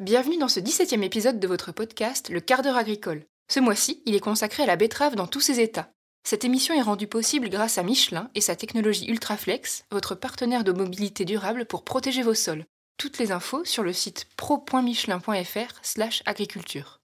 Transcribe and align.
Bienvenue 0.00 0.38
dans 0.38 0.46
ce 0.46 0.60
17e 0.60 1.02
épisode 1.02 1.40
de 1.40 1.48
votre 1.48 1.72
podcast 1.72 2.28
Le 2.28 2.38
quart 2.38 2.62
d'heure 2.62 2.76
agricole. 2.76 3.24
Ce 3.50 3.58
mois-ci, 3.58 4.00
il 4.06 4.14
est 4.14 4.20
consacré 4.20 4.62
à 4.62 4.66
la 4.66 4.76
betterave 4.76 5.16
dans 5.16 5.26
tous 5.26 5.40
ses 5.40 5.58
états. 5.58 5.90
Cette 6.22 6.44
émission 6.44 6.72
est 6.72 6.82
rendue 6.82 7.08
possible 7.08 7.48
grâce 7.48 7.78
à 7.78 7.82
Michelin 7.82 8.30
et 8.36 8.40
sa 8.40 8.54
technologie 8.54 9.08
Ultraflex, 9.08 9.86
votre 9.90 10.14
partenaire 10.14 10.62
de 10.62 10.70
mobilité 10.70 11.24
durable 11.24 11.64
pour 11.64 11.82
protéger 11.82 12.22
vos 12.22 12.34
sols. 12.34 12.64
Toutes 12.96 13.18
les 13.18 13.32
infos 13.32 13.64
sur 13.64 13.82
le 13.82 13.92
site 13.92 14.28
pro.michelin.fr 14.36 15.80
agriculture. 16.26 17.00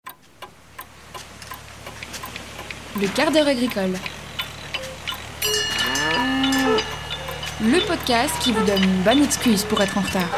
Le 3.00 3.08
quart 3.08 3.32
d'heure 3.32 3.48
agricole. 3.48 3.94
Le 7.60 7.86
podcast 7.88 8.34
qui 8.40 8.52
vous 8.52 8.64
donne 8.64 8.84
une 8.84 9.02
bonne 9.02 9.24
excuse 9.24 9.64
pour 9.64 9.80
être 9.82 9.98
en 9.98 10.02
retard. 10.02 10.30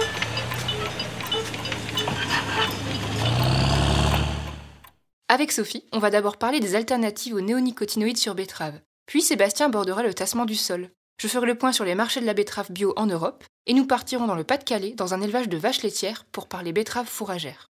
Avec 5.36 5.52
Sophie, 5.52 5.84
on 5.92 5.98
va 5.98 6.08
d'abord 6.08 6.38
parler 6.38 6.60
des 6.60 6.76
alternatives 6.76 7.34
aux 7.34 7.42
néonicotinoïdes 7.42 8.16
sur 8.16 8.34
betterave. 8.34 8.80
Puis 9.04 9.20
Sébastien 9.20 9.66
abordera 9.66 10.02
le 10.02 10.14
tassement 10.14 10.46
du 10.46 10.54
sol. 10.54 10.88
Je 11.20 11.28
ferai 11.28 11.46
le 11.46 11.58
point 11.58 11.72
sur 11.72 11.84
les 11.84 11.94
marchés 11.94 12.22
de 12.22 12.24
la 12.24 12.32
betterave 12.32 12.72
bio 12.72 12.94
en 12.96 13.04
Europe 13.04 13.44
et 13.66 13.74
nous 13.74 13.86
partirons 13.86 14.26
dans 14.26 14.34
le 14.34 14.44
Pas-de-Calais 14.44 14.94
dans 14.94 15.12
un 15.12 15.20
élevage 15.20 15.50
de 15.50 15.58
vaches 15.58 15.82
laitières 15.82 16.24
pour 16.32 16.48
parler 16.48 16.72
betterave 16.72 17.06
fourragère. 17.06 17.68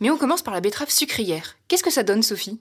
Mais 0.00 0.10
on 0.10 0.18
commence 0.18 0.42
par 0.42 0.52
la 0.52 0.60
betterave 0.60 0.90
sucrière. 0.90 1.56
Qu'est-ce 1.68 1.84
que 1.84 1.92
ça 1.92 2.02
donne, 2.02 2.24
Sophie? 2.24 2.60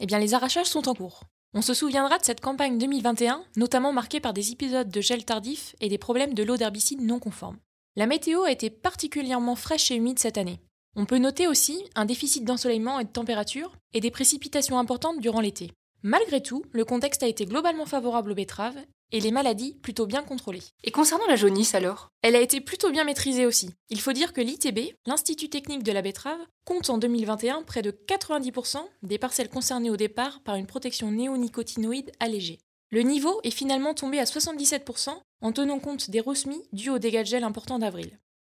Eh 0.00 0.04
bien, 0.04 0.18
les 0.18 0.34
arrachages 0.34 0.66
sont 0.66 0.90
en 0.90 0.94
cours. 0.94 1.22
On 1.54 1.62
se 1.62 1.72
souviendra 1.72 2.18
de 2.18 2.24
cette 2.26 2.42
campagne 2.42 2.76
2021, 2.76 3.42
notamment 3.56 3.94
marquée 3.94 4.20
par 4.20 4.34
des 4.34 4.52
épisodes 4.52 4.90
de 4.90 5.00
gel 5.00 5.24
tardif 5.24 5.74
et 5.80 5.88
des 5.88 5.96
problèmes 5.96 6.34
de 6.34 6.42
l'eau 6.42 6.58
d'herbicide 6.58 7.00
non 7.00 7.18
conforme. 7.18 7.56
La 7.96 8.04
météo 8.04 8.42
a 8.42 8.50
été 8.50 8.68
particulièrement 8.68 9.56
fraîche 9.56 9.90
et 9.90 9.94
humide 9.94 10.18
cette 10.18 10.36
année. 10.36 10.60
On 10.96 11.06
peut 11.06 11.18
noter 11.18 11.48
aussi 11.48 11.84
un 11.96 12.04
déficit 12.04 12.44
d'ensoleillement 12.44 13.00
et 13.00 13.04
de 13.04 13.10
température 13.10 13.76
et 13.94 14.00
des 14.00 14.12
précipitations 14.12 14.78
importantes 14.78 15.20
durant 15.20 15.40
l'été. 15.40 15.72
Malgré 16.04 16.40
tout, 16.40 16.64
le 16.70 16.84
contexte 16.84 17.24
a 17.24 17.26
été 17.26 17.46
globalement 17.46 17.86
favorable 17.86 18.30
aux 18.30 18.34
betteraves 18.36 18.78
et 19.10 19.20
les 19.20 19.32
maladies 19.32 19.74
plutôt 19.82 20.06
bien 20.06 20.22
contrôlées. 20.22 20.62
Et 20.84 20.92
concernant 20.92 21.26
la 21.26 21.34
jaunisse 21.34 21.74
alors? 21.74 22.10
Elle 22.22 22.36
a 22.36 22.40
été 22.40 22.60
plutôt 22.60 22.90
bien 22.90 23.04
maîtrisée 23.04 23.44
aussi. 23.44 23.70
Il 23.90 24.00
faut 24.00 24.12
dire 24.12 24.32
que 24.32 24.40
l'ITB, 24.40 24.94
l'Institut 25.06 25.48
technique 25.48 25.82
de 25.82 25.92
la 25.92 26.02
betterave, 26.02 26.40
compte 26.64 26.90
en 26.90 26.98
2021 26.98 27.62
près 27.62 27.82
de 27.82 27.90
90% 27.90 28.78
des 29.02 29.18
parcelles 29.18 29.48
concernées 29.48 29.90
au 29.90 29.96
départ 29.96 30.42
par 30.44 30.54
une 30.54 30.66
protection 30.66 31.10
néonicotinoïde 31.10 32.12
allégée. 32.20 32.58
Le 32.90 33.02
niveau 33.02 33.40
est 33.42 33.50
finalement 33.50 33.94
tombé 33.94 34.20
à 34.20 34.24
77% 34.24 35.08
en 35.40 35.52
tenant 35.52 35.80
compte 35.80 36.10
des 36.10 36.20
resmis 36.20 36.62
dus 36.72 36.90
aux 36.90 36.98
dégâts 37.00 37.22
de 37.22 37.26
gel 37.26 37.42
importants 37.42 37.80
d'avril. 37.80 38.18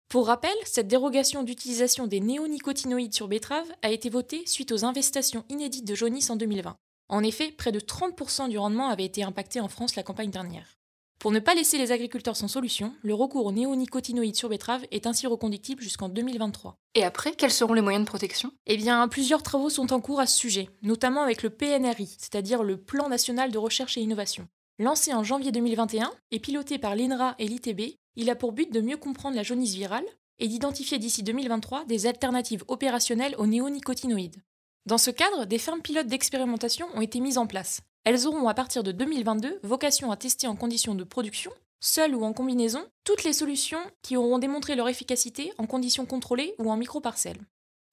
Pour 0.09 0.27
rappel, 0.27 0.55
cette 0.65 0.87
dérogation 0.87 1.43
d'utilisation 1.43 2.07
des 2.07 2.19
néonicotinoïdes 2.19 3.13
sur 3.13 3.27
betterave 3.27 3.67
a 3.81 3.91
été 3.91 4.09
votée 4.09 4.43
suite 4.45 4.71
aux 4.71 4.85
investigations 4.85 5.43
inédites 5.49 5.87
de 5.87 5.95
jaunisse 5.95 6.29
en 6.29 6.35
2020. 6.35 6.75
En 7.09 7.23
effet, 7.23 7.51
près 7.51 7.71
de 7.71 7.79
30% 7.79 8.49
du 8.49 8.57
rendement 8.57 8.89
avait 8.89 9.05
été 9.05 9.23
impacté 9.23 9.59
en 9.59 9.67
France 9.67 9.95
la 9.95 10.03
campagne 10.03 10.31
dernière. 10.31 10.77
Pour 11.19 11.31
ne 11.31 11.39
pas 11.39 11.55
laisser 11.55 11.77
les 11.77 11.91
agriculteurs 11.91 12.35
sans 12.35 12.47
solution, 12.47 12.93
le 13.01 13.13
recours 13.13 13.45
aux 13.45 13.51
néonicotinoïdes 13.51 14.35
sur 14.35 14.49
betterave 14.49 14.85
est 14.91 15.07
ainsi 15.07 15.25
reconductible 15.27 15.81
jusqu'en 15.81 16.09
2023. 16.09 16.77
Et 16.93 17.03
après, 17.03 17.33
quels 17.33 17.51
seront 17.51 17.73
les 17.73 17.81
moyens 17.81 18.05
de 18.05 18.09
protection? 18.09 18.51
Eh 18.67 18.77
bien, 18.77 19.07
plusieurs 19.07 19.41
travaux 19.41 19.69
sont 19.69 19.91
en 19.91 20.01
cours 20.01 20.19
à 20.19 20.27
ce 20.27 20.37
sujet, 20.37 20.69
notamment 20.83 21.23
avec 21.23 21.41
le 21.41 21.49
PNRI, 21.49 22.15
c'est-à-dire 22.19 22.63
le 22.63 22.77
Plan 22.77 23.09
national 23.09 23.51
de 23.51 23.57
recherche 23.57 23.97
et 23.97 24.01
innovation. 24.01 24.47
Lancé 24.77 25.13
en 25.13 25.23
janvier 25.23 25.51
2021 25.51 26.11
et 26.31 26.39
piloté 26.39 26.77
par 26.77 26.95
l'INRA 26.95 27.35
et 27.39 27.47
l'ITB, 27.47 27.95
il 28.15 28.29
a 28.29 28.35
pour 28.35 28.51
but 28.51 28.71
de 28.71 28.81
mieux 28.81 28.97
comprendre 28.97 29.35
la 29.35 29.43
jaunisse 29.43 29.73
virale 29.73 30.05
et 30.39 30.47
d'identifier 30.47 30.99
d'ici 30.99 31.23
2023 31.23 31.85
des 31.85 32.07
alternatives 32.07 32.63
opérationnelles 32.67 33.35
aux 33.37 33.47
néonicotinoïdes. 33.47 34.43
Dans 34.85 34.97
ce 34.97 35.09
cadre, 35.11 35.45
des 35.45 35.57
fermes 35.57 35.81
pilotes 35.81 36.07
d'expérimentation 36.07 36.87
ont 36.93 37.01
été 37.01 37.19
mises 37.19 37.37
en 37.37 37.47
place. 37.47 37.81
Elles 38.03 38.27
auront 38.27 38.47
à 38.47 38.53
partir 38.53 38.83
de 38.83 38.91
2022 38.91 39.59
vocation 39.63 40.11
à 40.11 40.17
tester 40.17 40.47
en 40.47 40.55
conditions 40.55 40.93
de 40.93 41.03
production, 41.03 41.51
seules 41.79 42.15
ou 42.15 42.23
en 42.23 42.33
combinaison, 42.33 42.85
toutes 43.03 43.23
les 43.23 43.33
solutions 43.33 43.79
qui 44.01 44.15
auront 44.15 44.37
démontré 44.37 44.75
leur 44.75 44.87
efficacité 44.87 45.53
en 45.57 45.65
conditions 45.65 46.05
contrôlées 46.05 46.53
ou 46.59 46.69
en 46.69 46.77
micro-parcelles. 46.77 47.41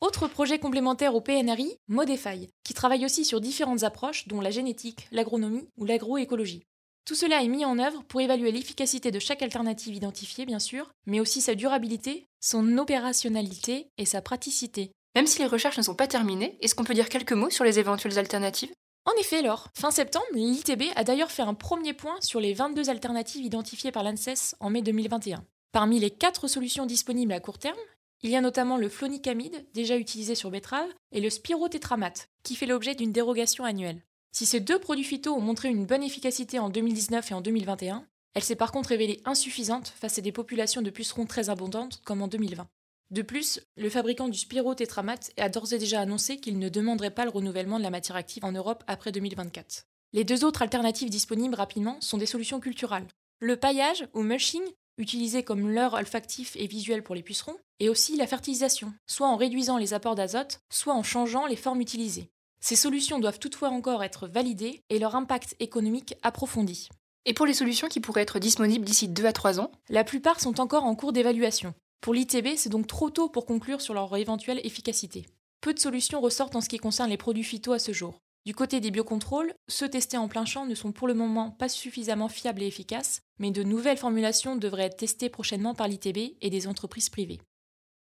Autre 0.02 0.26
projet 0.26 0.58
complémentaire 0.58 1.14
au 1.14 1.20
PNRI, 1.20 1.76
Modify, 1.88 2.50
qui 2.64 2.74
travaille 2.74 3.04
aussi 3.04 3.24
sur 3.24 3.40
différentes 3.40 3.84
approches 3.84 4.26
dont 4.26 4.40
la 4.40 4.50
génétique, 4.50 5.06
l'agronomie 5.12 5.68
ou 5.76 5.84
l'agroécologie. 5.84 6.66
Tout 7.04 7.14
cela 7.16 7.42
est 7.42 7.48
mis 7.48 7.64
en 7.64 7.78
œuvre 7.78 8.04
pour 8.04 8.20
évaluer 8.20 8.52
l'efficacité 8.52 9.10
de 9.10 9.18
chaque 9.18 9.42
alternative 9.42 9.94
identifiée, 9.94 10.46
bien 10.46 10.60
sûr, 10.60 10.90
mais 11.06 11.18
aussi 11.18 11.40
sa 11.40 11.56
durabilité, 11.56 12.26
son 12.40 12.78
opérationnalité 12.78 13.88
et 13.98 14.06
sa 14.06 14.22
praticité. 14.22 14.92
Même 15.16 15.26
si 15.26 15.40
les 15.40 15.46
recherches 15.46 15.78
ne 15.78 15.82
sont 15.82 15.96
pas 15.96 16.06
terminées, 16.06 16.56
est-ce 16.60 16.74
qu'on 16.74 16.84
peut 16.84 16.94
dire 16.94 17.08
quelques 17.08 17.32
mots 17.32 17.50
sur 17.50 17.64
les 17.64 17.78
éventuelles 17.78 18.18
alternatives? 18.18 18.72
En 19.04 19.12
effet, 19.20 19.42
Laure, 19.42 19.68
fin 19.76 19.90
septembre, 19.90 20.24
l'ITB 20.32 20.92
a 20.94 21.02
d'ailleurs 21.02 21.32
fait 21.32 21.42
un 21.42 21.54
premier 21.54 21.92
point 21.92 22.16
sur 22.20 22.38
les 22.38 22.54
22 22.54 22.88
alternatives 22.88 23.44
identifiées 23.44 23.90
par 23.90 24.04
l'ANSES 24.04 24.54
en 24.60 24.70
mai 24.70 24.82
2021. 24.82 25.44
Parmi 25.72 25.98
les 25.98 26.10
4 26.10 26.46
solutions 26.46 26.86
disponibles 26.86 27.32
à 27.32 27.40
court 27.40 27.58
terme, 27.58 27.78
il 28.22 28.30
y 28.30 28.36
a 28.36 28.40
notamment 28.40 28.76
le 28.76 28.88
flonicamide, 28.88 29.66
déjà 29.74 29.96
utilisé 29.96 30.36
sur 30.36 30.52
betterave, 30.52 30.88
et 31.10 31.20
le 31.20 31.30
spirotétramate, 31.30 32.28
qui 32.44 32.54
fait 32.54 32.66
l'objet 32.66 32.94
d'une 32.94 33.10
dérogation 33.10 33.64
annuelle. 33.64 34.04
Si 34.34 34.46
ces 34.46 34.60
deux 34.60 34.78
produits 34.78 35.04
phyto 35.04 35.34
ont 35.34 35.42
montré 35.42 35.68
une 35.68 35.84
bonne 35.84 36.02
efficacité 36.02 36.58
en 36.58 36.70
2019 36.70 37.30
et 37.30 37.34
en 37.34 37.42
2021, 37.42 38.06
elle 38.34 38.42
s'est 38.42 38.56
par 38.56 38.72
contre 38.72 38.88
révélée 38.88 39.20
insuffisante 39.26 39.88
face 39.88 40.16
à 40.16 40.22
des 40.22 40.32
populations 40.32 40.80
de 40.80 40.88
pucerons 40.88 41.26
très 41.26 41.50
abondantes 41.50 42.00
comme 42.02 42.22
en 42.22 42.28
2020. 42.28 42.66
De 43.10 43.20
plus, 43.20 43.60
le 43.76 43.90
fabricant 43.90 44.28
du 44.28 44.38
spirotétramate 44.38 45.32
a 45.36 45.50
d'ores 45.50 45.74
et 45.74 45.78
déjà 45.78 46.00
annoncé 46.00 46.38
qu'il 46.38 46.58
ne 46.58 46.70
demanderait 46.70 47.10
pas 47.10 47.26
le 47.26 47.30
renouvellement 47.30 47.76
de 47.76 47.82
la 47.82 47.90
matière 47.90 48.16
active 48.16 48.46
en 48.46 48.52
Europe 48.52 48.84
après 48.86 49.12
2024. 49.12 49.84
Les 50.14 50.24
deux 50.24 50.46
autres 50.46 50.62
alternatives 50.62 51.10
disponibles 51.10 51.54
rapidement 51.54 52.00
sont 52.00 52.16
des 52.16 52.24
solutions 52.24 52.58
culturales. 52.58 53.06
Le 53.38 53.56
paillage 53.56 54.08
ou 54.14 54.22
mulching, 54.22 54.62
utilisé 54.96 55.42
comme 55.42 55.68
leurre 55.68 55.92
olfactif 55.92 56.56
et 56.56 56.66
visuel 56.66 57.02
pour 57.02 57.14
les 57.14 57.22
pucerons, 57.22 57.56
et 57.80 57.90
aussi 57.90 58.16
la 58.16 58.26
fertilisation, 58.26 58.94
soit 59.06 59.28
en 59.28 59.36
réduisant 59.36 59.76
les 59.76 59.92
apports 59.92 60.14
d'azote, 60.14 60.60
soit 60.70 60.94
en 60.94 61.02
changeant 61.02 61.46
les 61.46 61.56
formes 61.56 61.82
utilisées. 61.82 62.30
Ces 62.64 62.76
solutions 62.76 63.18
doivent 63.18 63.40
toutefois 63.40 63.70
encore 63.70 64.04
être 64.04 64.28
validées 64.28 64.82
et 64.88 65.00
leur 65.00 65.16
impact 65.16 65.56
économique 65.58 66.14
approfondi. 66.22 66.88
Et 67.24 67.34
pour 67.34 67.44
les 67.44 67.54
solutions 67.54 67.88
qui 67.88 67.98
pourraient 67.98 68.22
être 68.22 68.38
disponibles 68.38 68.84
d'ici 68.84 69.08
2 69.08 69.26
à 69.26 69.32
3 69.32 69.58
ans? 69.58 69.72
La 69.88 70.04
plupart 70.04 70.38
sont 70.38 70.60
encore 70.60 70.84
en 70.84 70.94
cours 70.94 71.12
d'évaluation. 71.12 71.74
Pour 72.00 72.14
l'ITB, 72.14 72.56
c'est 72.56 72.68
donc 72.68 72.86
trop 72.86 73.10
tôt 73.10 73.28
pour 73.28 73.46
conclure 73.46 73.80
sur 73.80 73.94
leur 73.94 74.16
éventuelle 74.16 74.60
efficacité. 74.62 75.26
Peu 75.60 75.74
de 75.74 75.80
solutions 75.80 76.20
ressortent 76.20 76.54
en 76.54 76.60
ce 76.60 76.68
qui 76.68 76.78
concerne 76.78 77.10
les 77.10 77.16
produits 77.16 77.42
phyto 77.42 77.72
à 77.72 77.80
ce 77.80 77.92
jour. 77.92 78.20
Du 78.46 78.54
côté 78.54 78.78
des 78.78 78.92
biocontrôles, 78.92 79.54
ceux 79.68 79.88
testés 79.88 80.16
en 80.16 80.28
plein 80.28 80.44
champ 80.44 80.64
ne 80.64 80.76
sont 80.76 80.92
pour 80.92 81.08
le 81.08 81.14
moment 81.14 81.50
pas 81.50 81.68
suffisamment 81.68 82.28
fiables 82.28 82.62
et 82.62 82.66
efficaces, 82.68 83.22
mais 83.40 83.50
de 83.50 83.64
nouvelles 83.64 83.98
formulations 83.98 84.54
devraient 84.54 84.84
être 84.84 84.98
testées 84.98 85.28
prochainement 85.28 85.74
par 85.74 85.88
l'ITB 85.88 86.36
et 86.40 86.50
des 86.50 86.68
entreprises 86.68 87.08
privées. 87.08 87.40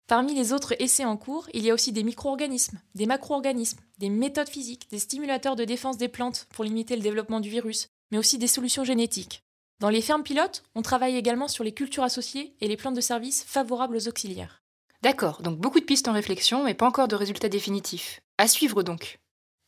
Parmi 0.07 0.33
les 0.33 0.51
autres 0.53 0.73
essais 0.79 1.05
en 1.05 1.17
cours, 1.17 1.47
il 1.53 1.63
y 1.63 1.71
a 1.71 1.73
aussi 1.73 1.91
des 1.91 2.03
micro-organismes, 2.03 2.79
des 2.95 3.05
macro-organismes, 3.05 3.79
des 3.97 4.09
méthodes 4.09 4.49
physiques, 4.49 4.89
des 4.91 4.99
stimulateurs 4.99 5.55
de 5.55 5.63
défense 5.63 5.97
des 5.97 6.09
plantes 6.09 6.47
pour 6.53 6.63
limiter 6.63 6.95
le 6.95 7.01
développement 7.01 7.39
du 7.39 7.49
virus, 7.49 7.87
mais 8.11 8.17
aussi 8.17 8.37
des 8.37 8.47
solutions 8.47 8.83
génétiques. 8.83 9.43
Dans 9.79 9.89
les 9.89 10.01
fermes 10.01 10.23
pilotes, 10.23 10.63
on 10.75 10.81
travaille 10.81 11.15
également 11.15 11.47
sur 11.47 11.63
les 11.63 11.73
cultures 11.73 12.03
associées 12.03 12.55
et 12.61 12.67
les 12.67 12.77
plantes 12.77 12.95
de 12.95 13.01
service 13.01 13.43
favorables 13.47 13.95
aux 13.95 14.07
auxiliaires. 14.07 14.61
D'accord, 15.01 15.41
donc 15.41 15.57
beaucoup 15.57 15.79
de 15.79 15.85
pistes 15.85 16.07
en 16.07 16.13
réflexion, 16.13 16.63
mais 16.63 16.75
pas 16.75 16.85
encore 16.85 17.07
de 17.07 17.15
résultats 17.15 17.49
définitifs. 17.49 18.21
À 18.37 18.47
suivre 18.47 18.83
donc. 18.83 19.19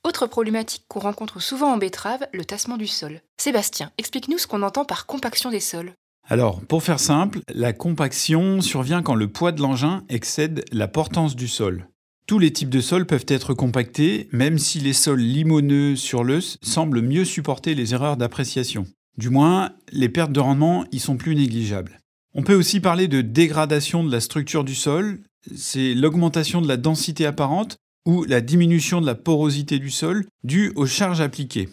Autre 0.04 0.28
problématique 0.28 0.84
qu'on 0.88 1.00
rencontre 1.00 1.40
souvent 1.40 1.72
en 1.72 1.78
betterave, 1.78 2.28
le 2.34 2.46
tassement 2.46 2.78
du 2.78 2.88
sol. 2.88 3.22
Sébastien, 3.40 3.92
explique-nous 3.98 4.38
ce 4.38 4.48
qu'on 4.48 4.62
entend 4.62 4.86
par 4.86 5.06
compaction 5.06 5.50
des 5.50 5.62
sols. 5.62 5.94
Alors, 6.30 6.62
pour 6.62 6.84
faire 6.84 7.00
simple, 7.00 7.42
la 7.54 7.74
compaction 7.74 8.62
survient 8.62 9.02
quand 9.02 9.16
le 9.16 9.28
poids 9.28 9.52
de 9.52 9.62
l'engin 9.62 10.04
excède 10.10 10.64
la 10.72 10.88
portance 10.88 11.36
du 11.36 11.48
sol. 11.48 11.88
Tous 12.26 12.40
les 12.40 12.54
types 12.54 12.70
de 12.70 12.80
sols 12.80 13.06
peuvent 13.06 13.26
être 13.28 13.54
compactés, 13.54 14.30
même 14.32 14.58
si 14.58 14.80
les 14.80 14.94
sols 14.94 15.20
limoneux 15.20 15.98
sur 15.98 16.24
l'œuf 16.24 16.58
semblent 16.62 17.02
mieux 17.02 17.26
supporter 17.26 17.76
les 17.76 17.94
erreurs 17.94 18.16
d'appréciation. 18.16 18.88
Du 19.18 19.30
moins, 19.30 19.72
les 19.92 20.08
pertes 20.08 20.32
de 20.32 20.40
rendement 20.40 20.86
y 20.94 21.00
sont 21.00 21.18
plus 21.18 21.36
négligeables. 21.36 22.00
On 22.34 22.44
peut 22.44 22.56
aussi 22.56 22.80
parler 22.80 23.08
de 23.08 23.22
dégradation 23.22 24.04
de 24.04 24.12
la 24.12 24.22
structure 24.22 24.64
du 24.64 24.76
sol, 24.76 25.20
c'est 25.54 25.94
l'augmentation 25.94 26.62
de 26.62 26.68
la 26.68 26.78
densité 26.78 27.26
apparente 27.26 27.76
ou 28.06 28.24
la 28.24 28.42
diminution 28.42 29.02
de 29.02 29.06
la 29.06 29.16
porosité 29.16 29.78
du 29.78 29.92
sol 29.92 30.26
due 30.44 30.72
aux 30.76 30.88
charges 30.88 31.22
appliquées. 31.22 31.70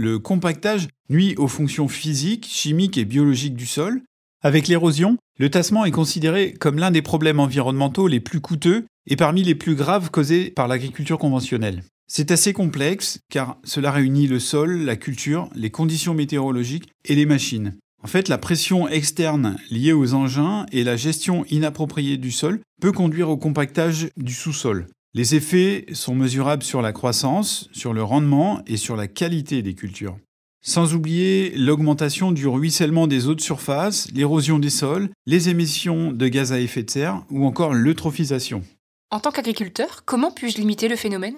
Le 0.00 0.20
compactage 0.20 0.86
nuit 1.10 1.34
aux 1.38 1.48
fonctions 1.48 1.88
physiques, 1.88 2.46
chimiques 2.48 2.96
et 2.98 3.04
biologiques 3.04 3.56
du 3.56 3.66
sol. 3.66 4.02
Avec 4.44 4.68
l'érosion, 4.68 5.16
le 5.40 5.50
tassement 5.50 5.84
est 5.84 5.90
considéré 5.90 6.52
comme 6.52 6.78
l'un 6.78 6.92
des 6.92 7.02
problèmes 7.02 7.40
environnementaux 7.40 8.06
les 8.06 8.20
plus 8.20 8.40
coûteux 8.40 8.84
et 9.08 9.16
parmi 9.16 9.42
les 9.42 9.56
plus 9.56 9.74
graves 9.74 10.12
causés 10.12 10.52
par 10.52 10.68
l'agriculture 10.68 11.18
conventionnelle. 11.18 11.82
C'est 12.06 12.30
assez 12.30 12.52
complexe 12.52 13.18
car 13.28 13.58
cela 13.64 13.90
réunit 13.90 14.28
le 14.28 14.38
sol, 14.38 14.84
la 14.84 14.94
culture, 14.94 15.50
les 15.56 15.70
conditions 15.70 16.14
météorologiques 16.14 16.90
et 17.04 17.16
les 17.16 17.26
machines. 17.26 17.74
En 18.00 18.06
fait, 18.06 18.28
la 18.28 18.38
pression 18.38 18.86
externe 18.86 19.56
liée 19.68 19.92
aux 19.92 20.14
engins 20.14 20.64
et 20.70 20.84
la 20.84 20.94
gestion 20.94 21.44
inappropriée 21.50 22.18
du 22.18 22.30
sol 22.30 22.60
peut 22.80 22.92
conduire 22.92 23.30
au 23.30 23.36
compactage 23.36 24.10
du 24.16 24.32
sous-sol. 24.32 24.86
Les 25.18 25.34
effets 25.34 25.84
sont 25.94 26.14
mesurables 26.14 26.62
sur 26.62 26.80
la 26.80 26.92
croissance, 26.92 27.68
sur 27.72 27.92
le 27.92 28.04
rendement 28.04 28.62
et 28.68 28.76
sur 28.76 28.94
la 28.94 29.08
qualité 29.08 29.62
des 29.62 29.74
cultures. 29.74 30.16
Sans 30.64 30.94
oublier 30.94 31.52
l'augmentation 31.56 32.30
du 32.30 32.46
ruissellement 32.46 33.08
des 33.08 33.26
eaux 33.26 33.34
de 33.34 33.40
surface, 33.40 34.08
l'érosion 34.14 34.60
des 34.60 34.70
sols, 34.70 35.10
les 35.26 35.48
émissions 35.48 36.12
de 36.12 36.28
gaz 36.28 36.52
à 36.52 36.60
effet 36.60 36.84
de 36.84 36.90
serre 36.90 37.24
ou 37.30 37.46
encore 37.46 37.74
l'eutrophisation. 37.74 38.62
En 39.10 39.18
tant 39.18 39.32
qu'agriculteur, 39.32 40.04
comment 40.04 40.30
puis-je 40.30 40.58
limiter 40.58 40.86
le 40.86 40.94
phénomène? 40.94 41.34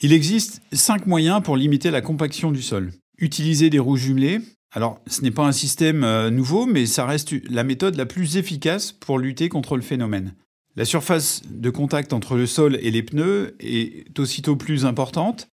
Il 0.00 0.14
existe 0.14 0.62
cinq 0.72 1.06
moyens 1.06 1.42
pour 1.42 1.58
limiter 1.58 1.90
la 1.90 2.00
compaction 2.00 2.50
du 2.50 2.62
sol. 2.62 2.90
Utiliser 3.18 3.68
des 3.68 3.80
roues 3.80 3.98
jumelées. 3.98 4.40
Alors, 4.72 4.98
ce 5.06 5.20
n'est 5.20 5.30
pas 5.30 5.44
un 5.44 5.52
système 5.52 6.04
euh, 6.04 6.30
nouveau, 6.30 6.64
mais 6.64 6.86
ça 6.86 7.04
reste 7.04 7.34
la 7.50 7.64
méthode 7.64 7.96
la 7.96 8.06
plus 8.06 8.38
efficace 8.38 8.92
pour 8.92 9.18
lutter 9.18 9.50
contre 9.50 9.76
le 9.76 9.82
phénomène. 9.82 10.32
La 10.76 10.84
surface 10.84 11.42
de 11.50 11.70
contact 11.70 12.12
entre 12.12 12.36
le 12.36 12.46
sol 12.46 12.76
et 12.80 12.90
les 12.90 13.02
pneus 13.02 13.56
est 13.58 14.18
aussitôt 14.18 14.56
plus 14.56 14.86
importante. 14.86 15.48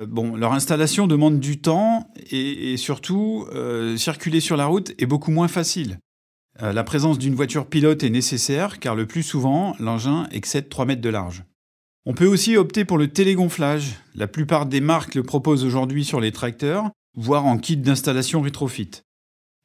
Euh, 0.00 0.36
leur 0.36 0.52
installation 0.52 1.06
demande 1.06 1.40
du 1.40 1.60
temps 1.60 2.08
et, 2.30 2.76
surtout, 2.76 3.46
euh, 3.52 3.96
circuler 3.96 4.40
sur 4.40 4.56
la 4.56 4.66
route 4.66 4.92
est 4.98 5.06
beaucoup 5.06 5.32
moins 5.32 5.48
facile. 5.48 5.98
Euh, 6.62 6.72
la 6.72 6.84
présence 6.84 7.18
d'une 7.18 7.34
voiture 7.34 7.66
pilote 7.66 8.04
est 8.04 8.10
nécessaire 8.10 8.78
car 8.78 8.94
le 8.94 9.06
plus 9.06 9.22
souvent, 9.22 9.74
l'engin 9.80 10.28
excède 10.30 10.68
3 10.68 10.84
mètres 10.84 11.02
de 11.02 11.08
large. 11.08 11.44
On 12.06 12.14
peut 12.14 12.26
aussi 12.26 12.56
opter 12.56 12.84
pour 12.84 12.96
le 12.96 13.08
télégonflage. 13.08 13.96
La 14.14 14.26
plupart 14.26 14.66
des 14.66 14.80
marques 14.80 15.14
le 15.14 15.22
proposent 15.22 15.64
aujourd'hui 15.64 16.04
sur 16.04 16.20
les 16.20 16.32
tracteurs, 16.32 16.90
voire 17.14 17.46
en 17.46 17.58
kit 17.58 17.76
d'installation 17.76 18.40
rétrofit. 18.40 19.02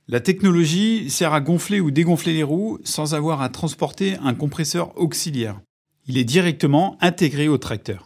La 0.08 0.20
technologie 0.20 1.10
sert 1.10 1.34
à 1.34 1.42
gonfler 1.42 1.80
ou 1.80 1.90
dégonfler 1.90 2.34
les 2.34 2.44
roues 2.44 2.78
sans 2.84 3.16
avoir 3.16 3.42
à 3.42 3.50
transporter 3.50 4.18
un 4.24 4.36
compresseur 4.36 4.96
auxiliaire. 5.00 5.60
Il 6.08 6.20
est 6.20 6.24
directement 6.24 6.96
intégré 7.02 7.48
au 7.48 7.58
tracteur. 7.58 8.06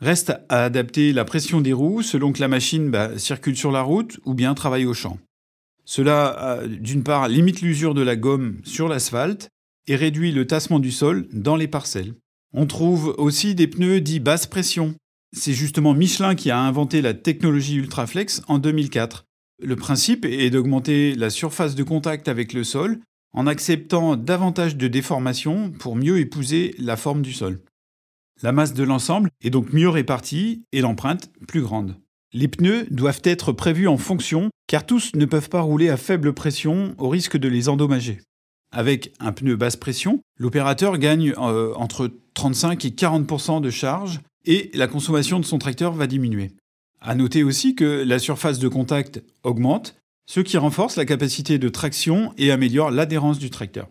Reste 0.00 0.32
à 0.48 0.64
adapter 0.64 1.12
la 1.12 1.24
pression 1.24 1.60
des 1.60 1.72
roues 1.72 2.02
selon 2.02 2.32
que 2.32 2.40
la 2.40 2.48
machine 2.48 2.90
bah, 2.90 3.16
circule 3.16 3.56
sur 3.56 3.70
la 3.70 3.82
route 3.82 4.18
ou 4.24 4.34
bien 4.34 4.54
travaille 4.54 4.86
au 4.86 4.94
champ. 4.94 5.18
Cela, 5.84 6.60
d'une 6.66 7.04
part, 7.04 7.28
limite 7.28 7.62
l'usure 7.62 7.94
de 7.94 8.02
la 8.02 8.16
gomme 8.16 8.56
sur 8.64 8.88
l'asphalte 8.88 9.50
et 9.86 9.96
réduit 9.96 10.32
le 10.32 10.46
tassement 10.46 10.78
du 10.80 10.90
sol 10.90 11.28
dans 11.32 11.56
les 11.56 11.68
parcelles. 11.68 12.14
On 12.52 12.66
trouve 12.66 13.14
aussi 13.18 13.54
des 13.54 13.68
pneus 13.68 14.00
dits 14.00 14.20
basse 14.20 14.46
pression. 14.46 14.94
C'est 15.32 15.52
justement 15.52 15.94
Michelin 15.94 16.34
qui 16.34 16.50
a 16.50 16.58
inventé 16.58 17.02
la 17.02 17.14
technologie 17.14 17.76
Ultraflex 17.76 18.42
en 18.48 18.58
2004. 18.58 19.26
Le 19.62 19.76
principe 19.76 20.24
est 20.24 20.50
d'augmenter 20.50 21.14
la 21.14 21.28
surface 21.28 21.74
de 21.74 21.82
contact 21.82 22.28
avec 22.28 22.52
le 22.52 22.64
sol 22.64 22.98
en 23.32 23.46
acceptant 23.46 24.16
davantage 24.16 24.76
de 24.76 24.88
déformation 24.88 25.70
pour 25.70 25.96
mieux 25.96 26.18
épouser 26.18 26.74
la 26.78 26.96
forme 26.96 27.22
du 27.22 27.32
sol. 27.32 27.60
La 28.42 28.52
masse 28.52 28.72
de 28.72 28.84
l'ensemble 28.84 29.28
est 29.42 29.50
donc 29.50 29.72
mieux 29.74 29.88
répartie 29.88 30.62
et 30.72 30.80
l'empreinte 30.80 31.30
plus 31.46 31.60
grande. 31.60 31.96
Les 32.32 32.48
pneus 32.48 32.86
doivent 32.90 33.20
être 33.24 33.52
prévus 33.52 33.86
en 33.86 33.98
fonction 33.98 34.48
car 34.66 34.86
tous 34.86 35.12
ne 35.14 35.26
peuvent 35.26 35.50
pas 35.50 35.60
rouler 35.60 35.90
à 35.90 35.98
faible 35.98 36.32
pression 36.32 36.94
au 36.96 37.08
risque 37.08 37.36
de 37.36 37.48
les 37.48 37.68
endommager. 37.68 38.20
Avec 38.72 39.12
un 39.20 39.32
pneu 39.32 39.56
basse 39.56 39.76
pression, 39.76 40.20
l'opérateur 40.38 40.96
gagne 40.96 41.34
euh, 41.36 41.74
entre 41.74 42.10
35 42.34 42.84
et 42.84 42.90
40% 42.90 43.60
de 43.60 43.70
charge 43.70 44.20
et 44.46 44.70
la 44.74 44.86
consommation 44.86 45.38
de 45.38 45.44
son 45.44 45.58
tracteur 45.58 45.92
va 45.92 46.06
diminuer. 46.06 46.52
À 47.00 47.14
noter 47.14 47.42
aussi 47.42 47.74
que 47.74 48.04
la 48.06 48.18
surface 48.18 48.58
de 48.58 48.68
contact 48.68 49.22
augmente, 49.42 49.96
ce 50.26 50.40
qui 50.40 50.58
renforce 50.58 50.96
la 50.96 51.06
capacité 51.06 51.58
de 51.58 51.68
traction 51.68 52.32
et 52.38 52.50
améliore 52.50 52.90
l'adhérence 52.90 53.38
du 53.38 53.50
tracteur. 53.50 53.88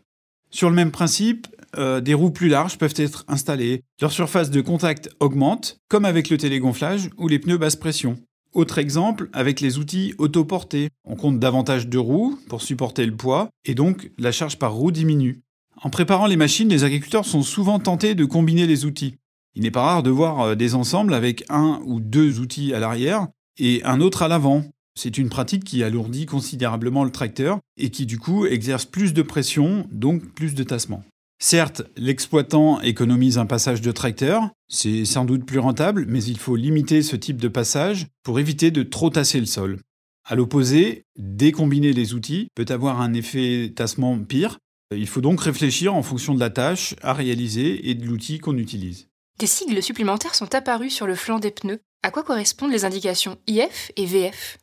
Sur 0.51 0.69
le 0.69 0.75
même 0.75 0.91
principe, 0.91 1.47
euh, 1.77 2.01
des 2.01 2.13
roues 2.13 2.31
plus 2.31 2.49
larges 2.49 2.77
peuvent 2.77 2.93
être 2.95 3.25
installées. 3.27 3.83
Leur 4.01 4.11
surface 4.11 4.49
de 4.49 4.61
contact 4.61 5.09
augmente, 5.19 5.77
comme 5.89 6.05
avec 6.05 6.29
le 6.29 6.37
télégonflage 6.37 7.09
ou 7.17 7.27
les 7.27 7.39
pneus 7.39 7.57
basse 7.57 7.75
pression. 7.75 8.17
Autre 8.53 8.79
exemple, 8.79 9.29
avec 9.31 9.61
les 9.61 9.77
outils 9.77 10.15
autoportés. 10.17 10.89
On 11.05 11.15
compte 11.15 11.39
davantage 11.39 11.87
de 11.87 11.97
roues 11.99 12.39
pour 12.47 12.63
supporter 12.63 13.05
le 13.05 13.15
poids, 13.15 13.49
et 13.65 13.75
donc 13.75 14.11
la 14.17 14.31
charge 14.31 14.57
par 14.57 14.73
roue 14.73 14.91
diminue. 14.91 15.41
En 15.81 15.89
préparant 15.89 16.25
les 16.25 16.35
machines, 16.35 16.69
les 16.69 16.83
agriculteurs 16.83 17.25
sont 17.25 17.43
souvent 17.43 17.79
tentés 17.79 18.15
de 18.15 18.25
combiner 18.25 18.65
les 18.65 18.85
outils. 18.85 19.15
Il 19.59 19.63
n'est 19.63 19.71
pas 19.71 19.81
rare 19.81 20.03
de 20.03 20.09
voir 20.09 20.39
euh, 20.39 20.55
des 20.55 20.73
ensembles 20.73 21.13
avec 21.13 21.43
un 21.49 21.81
ou 21.83 21.99
deux 21.99 22.39
outils 22.39 22.73
à 22.73 22.79
l'arrière 22.79 23.27
et 23.57 23.83
un 23.83 23.99
autre 23.99 24.21
à 24.21 24.29
l'avant. 24.29 24.63
C'est 24.97 25.17
une 25.17 25.27
pratique 25.27 25.65
qui 25.65 25.83
alourdit 25.83 26.25
considérablement 26.25 27.03
le 27.03 27.11
tracteur 27.11 27.59
et 27.75 27.89
qui 27.89 28.05
du 28.05 28.17
coup 28.17 28.45
exerce 28.45 28.85
plus 28.85 29.13
de 29.13 29.21
pression, 29.21 29.85
donc 29.91 30.33
plus 30.33 30.55
de 30.55 30.63
tassement. 30.63 31.03
Certes, 31.43 31.81
l'exploitant 31.97 32.79
économise 32.79 33.37
un 33.37 33.45
passage 33.45 33.81
de 33.81 33.91
tracteur, 33.91 34.49
c'est 34.69 35.03
sans 35.03 35.25
doute 35.25 35.45
plus 35.45 35.59
rentable, 35.59 36.05
mais 36.07 36.23
il 36.23 36.37
faut 36.37 36.55
limiter 36.55 37.01
ce 37.01 37.17
type 37.17 37.41
de 37.41 37.49
passage 37.49 38.07
pour 38.23 38.39
éviter 38.39 38.71
de 38.71 38.83
trop 38.83 39.09
tasser 39.09 39.41
le 39.41 39.45
sol. 39.45 39.79
À 40.25 40.35
l'opposé, 40.35 41.03
décombiner 41.17 41.91
les 41.91 42.13
outils 42.13 42.47
peut 42.55 42.65
avoir 42.69 43.01
un 43.01 43.13
effet 43.13 43.73
tassement 43.75 44.17
pire. 44.19 44.57
Il 44.95 45.07
faut 45.07 45.21
donc 45.21 45.41
réfléchir 45.41 45.95
en 45.95 46.01
fonction 46.01 46.33
de 46.33 46.39
la 46.39 46.49
tâche 46.49 46.95
à 47.01 47.11
réaliser 47.11 47.89
et 47.89 47.93
de 47.93 48.05
l'outil 48.05 48.39
qu'on 48.39 48.57
utilise. 48.57 49.08
Des 49.39 49.47
sigles 49.47 49.81
supplémentaires 49.81 50.35
sont 50.35 50.53
apparus 50.53 50.93
sur 50.93 51.07
le 51.07 51.15
flanc 51.15 51.39
des 51.39 51.51
pneus. 51.51 51.79
À 52.03 52.11
quoi 52.11 52.23
correspondent 52.23 52.71
les 52.71 52.83
indications 52.83 53.37
IF 53.47 53.89
et 53.95 54.05
VF 54.05 54.57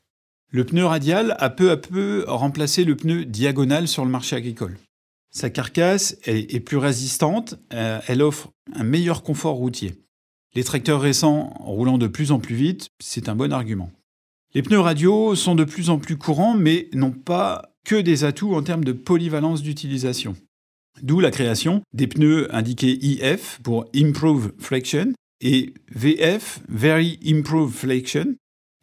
Le 0.51 0.67
pneu 0.67 0.85
radial 0.85 1.35
a 1.39 1.49
peu 1.49 1.71
à 1.71 1.79
peu 1.79 2.27
remplacé 2.29 2.85
le 2.85 2.95
pneu 2.95 3.25
diagonal 3.25 3.89
sur 3.89 4.05
le 4.05 4.11
marché 4.11 4.37
agricole. 4.37 4.77
Sa 5.31 5.49
carcasse 5.49 6.19
est 6.27 6.61
plus 6.61 6.77
résistante, 6.77 7.55
euh, 7.73 8.01
elle 8.07 8.21
offre 8.21 8.51
un 8.75 8.85
meilleur 8.85 9.23
confort 9.23 9.55
routier. 9.55 9.95
Les 10.55 10.65
tracteurs 10.65 11.01
récents 11.01 11.55
roulant 11.61 11.97
de 11.97 12.07
plus 12.07 12.31
en 12.31 12.39
plus 12.39 12.55
vite, 12.55 12.91
c'est 13.01 13.31
un 13.31 13.35
bon 13.35 13.55
argument. 13.55 13.91
Les 14.55 14.63
pneus 14.63 14.81
radiaux 14.81 15.35
sont 15.37 15.55
de 15.55 15.65
plus 15.65 15.89
en 15.89 15.99
plus 15.99 16.19
courants, 16.19 16.55
mais 16.55 16.91
n'ont 16.93 17.13
pas 17.13 17.73
que 17.85 17.97
des 17.97 18.25
atouts 18.25 18.55
en 18.55 18.63
termes 18.63 18.85
de 18.85 18.93
polyvalence 18.93 19.63
d'utilisation. 19.63 20.37
D'où 21.03 21.21
la 21.21 21.31
création 21.31 21.83
des 21.93 22.07
pneus 22.07 22.55
indiqués 22.55 22.99
IF 23.03 23.61
pour 23.63 23.87
Improve 23.95 24.53
Flexion 24.59 25.13
et 25.41 25.75
VF, 25.95 26.61
Very 26.69 27.19
Improved 27.27 27.75
Flexion. 27.75 28.35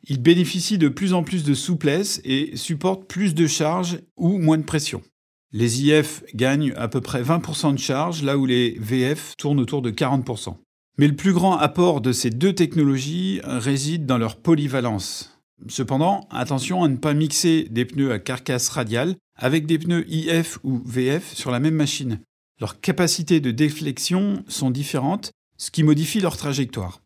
Ils 0.07 0.21
bénéficient 0.21 0.77
de 0.77 0.89
plus 0.89 1.13
en 1.13 1.24
plus 1.24 1.44
de 1.44 1.54
souplesse 1.54 2.21
et 2.24 2.56
supportent 2.56 3.07
plus 3.07 3.33
de 3.33 3.48
charge 3.48 4.00
ou 4.18 4.38
moins 4.38 4.57
de 4.57 4.63
pression. 4.63 5.01
Les 5.54 5.83
IF 5.83 6.24
gagnent 6.33 6.74
à 6.75 6.88
peu 6.88 7.00
près 7.00 7.24
20% 7.24 7.74
de 7.74 7.80
charge, 7.80 8.24
là 8.24 8.38
où 8.38 8.45
les 8.45 8.77
VF 8.80 9.36
tournent 9.38 9.60
autour 9.60 9.81
de 9.81 9.92
40%. 9.92 10.58
Mais 10.98 11.08
le 11.08 11.15
plus 11.15 11.34
grand 11.34 11.58
apport 11.58 12.01
de 12.01 12.12
ces 12.12 12.29
deux 12.29 12.53
technologies 12.53 13.39
réside 13.43 14.05
dans 14.05 14.17
leur 14.17 14.36
polyvalence. 14.36 15.39
Cependant, 15.67 16.27
attention 16.29 16.84
à 16.84 16.89
ne 16.89 16.98
pas 16.98 17.13
mixer 17.13 17.67
des 17.70 17.86
pneus 17.86 18.12
à 18.12 18.20
carcasse 18.20 18.70
radiale 18.70 19.15
avec 19.35 19.65
des 19.65 19.79
pneus 19.79 20.05
IF 20.09 20.59
ou 20.63 20.81
VF 20.85 21.33
sur 21.33 21.51
la 21.51 21.59
même 21.59 21.75
machine. 21.75 22.19
Leurs 22.59 22.79
capacités 22.79 23.39
de 23.39 23.51
déflexion 23.51 24.43
sont 24.47 24.71
différentes, 24.71 25.31
ce 25.57 25.71
qui 25.71 25.83
modifie 25.83 26.19
leur 26.19 26.37
trajectoire. 26.37 27.01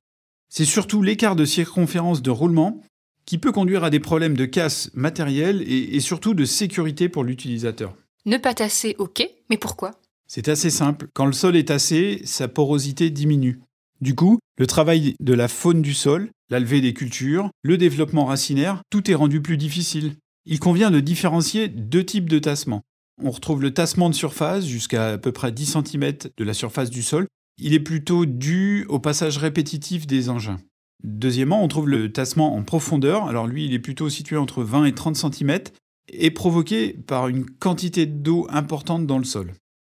C'est 0.50 0.66
surtout 0.66 1.02
l'écart 1.02 1.36
de 1.36 1.46
circonférence 1.46 2.22
de 2.22 2.32
roulement 2.32 2.82
qui 3.26 3.38
peut 3.38 3.52
conduire 3.52 3.84
à 3.84 3.90
des 3.90 4.00
problèmes 4.00 4.38
de 4.38 4.46
casse 4.46 4.90
matérielle 4.94 5.62
et, 5.68 5.96
et 5.96 6.00
surtout 6.00 6.34
de 6.34 6.46
sécurité 6.46 7.10
pour 7.10 7.24
l'utilisateur. 7.24 7.96
Ne 8.26 8.38
pas 8.38 8.54
tasser, 8.54 8.96
ok, 9.00 9.28
mais 9.50 9.58
pourquoi? 9.58 10.00
C'est 10.28 10.50
assez 10.50 10.70
simple. 10.70 11.08
Quand 11.14 11.26
le 11.26 11.34
sol 11.34 11.56
est 11.56 11.70
tassé, 11.70 12.22
sa 12.26 12.48
porosité 12.48 13.10
diminue. 13.10 13.60
Du 14.02 14.16
coup, 14.16 14.40
le 14.58 14.68
travail 14.68 15.16
de 15.20 15.34
la 15.34 15.48
faune 15.48 15.82
du 15.82 15.94
sol, 15.94 16.30
la 16.50 16.60
levée 16.60 16.82
des 16.82 16.94
cultures, 16.94 17.50
le 17.64 17.78
développement 17.78 18.26
racinaire, 18.26 18.82
tout 18.90 19.10
est 19.10 19.16
rendu 19.16 19.42
plus 19.42 19.58
difficile. 19.58 20.16
Il 20.50 20.62
convient 20.62 20.92
de 20.92 21.02
différencier 21.02 21.68
deux 21.68 22.06
types 22.06 22.30
de 22.30 22.40
tassement. 22.40 22.82
On 23.22 23.32
retrouve 23.32 23.62
le 23.62 23.74
tassement 23.74 24.10
de 24.10 24.16
surface 24.16 24.66
jusqu'à 24.66 25.10
à 25.10 25.18
peu 25.18 25.34
près 25.34 25.52
10 25.52 25.78
cm 25.84 26.14
de 26.38 26.44
la 26.46 26.54
surface 26.54 26.90
du 26.90 27.04
sol. 27.04 27.28
Il 27.58 27.74
est 27.74 27.82
plutôt 27.82 28.26
dû 28.26 28.86
au 28.88 29.00
passage 29.00 29.38
répétitif 29.38 30.08
des 30.08 30.30
engins. 30.30 30.60
Deuxièmement, 31.04 31.62
on 31.62 31.68
trouve 31.68 31.90
le 31.90 32.14
tassement 32.14 32.56
en 32.56 32.64
profondeur. 32.64 33.28
Alors 33.28 33.46
lui, 33.46 33.66
il 33.66 33.74
est 33.74 33.80
plutôt 33.80 34.10
situé 34.10 34.38
entre 34.38 34.64
20 34.64 34.86
et 34.86 34.94
30 34.94 35.18
cm 35.18 35.60
est 36.14 36.32
provoqué 36.32 36.94
par 36.94 37.28
une 37.28 37.46
quantité 37.46 38.06
d'eau 38.06 38.48
importante 38.50 39.06
dans 39.06 39.18
le 39.18 39.26
sol. 39.26 39.54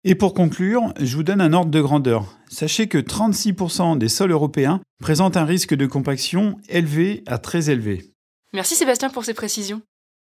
Et 0.04 0.14
pour 0.14 0.32
conclure, 0.32 0.94
je 0.98 1.14
vous 1.14 1.24
donne 1.24 1.42
un 1.42 1.52
ordre 1.52 1.70
de 1.70 1.80
grandeur. 1.82 2.38
Sachez 2.48 2.88
que 2.88 2.96
36% 2.96 3.98
des 3.98 4.08
sols 4.08 4.30
européens 4.30 4.80
présentent 4.98 5.36
un 5.36 5.44
risque 5.44 5.74
de 5.74 5.86
compaction 5.86 6.58
élevé 6.70 7.22
à 7.26 7.36
très 7.36 7.68
élevé. 7.68 8.14
Merci 8.54 8.76
Sébastien 8.76 9.10
pour 9.10 9.26
ces 9.26 9.34
précisions. 9.34 9.82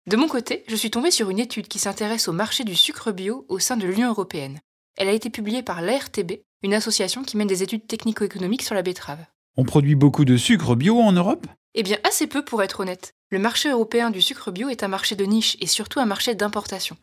De 0.07 0.15
mon 0.15 0.29
côté, 0.29 0.63
je 0.69 0.75
suis 0.77 0.89
tombée 0.89 1.11
sur 1.11 1.29
une 1.29 1.37
étude 1.37 1.67
qui 1.67 1.79
s'intéresse 1.79 2.29
au 2.29 2.31
marché 2.31 2.63
du 2.63 2.77
sucre 2.77 3.11
bio 3.11 3.45
au 3.49 3.59
sein 3.59 3.75
de 3.75 3.85
l'Union 3.85 4.07
européenne. 4.07 4.61
Elle 4.95 5.09
a 5.09 5.11
été 5.11 5.29
publiée 5.29 5.63
par 5.63 5.81
l'ARTB, 5.81 6.43
une 6.63 6.73
association 6.73 7.23
qui 7.23 7.35
mène 7.35 7.49
des 7.49 7.61
études 7.61 7.85
technico-économiques 7.87 8.61
sur 8.61 8.73
la 8.73 8.83
betterave. 8.83 9.25
On 9.57 9.65
produit 9.65 9.95
beaucoup 9.95 10.23
de 10.23 10.37
sucre 10.37 10.75
bio 10.75 11.01
en 11.01 11.11
Europe? 11.11 11.45
Eh 11.73 11.83
bien, 11.83 11.97
assez 12.05 12.25
peu 12.25 12.45
pour 12.45 12.63
être 12.63 12.79
honnête. 12.79 13.11
Le 13.31 13.39
marché 13.39 13.69
européen 13.69 14.09
du 14.09 14.21
sucre 14.21 14.49
bio 14.49 14.69
est 14.69 14.81
un 14.81 14.87
marché 14.87 15.17
de 15.17 15.25
niche 15.25 15.57
et 15.59 15.67
surtout 15.67 15.99
un 15.99 16.05
marché 16.05 16.35
d'importation. 16.35 16.95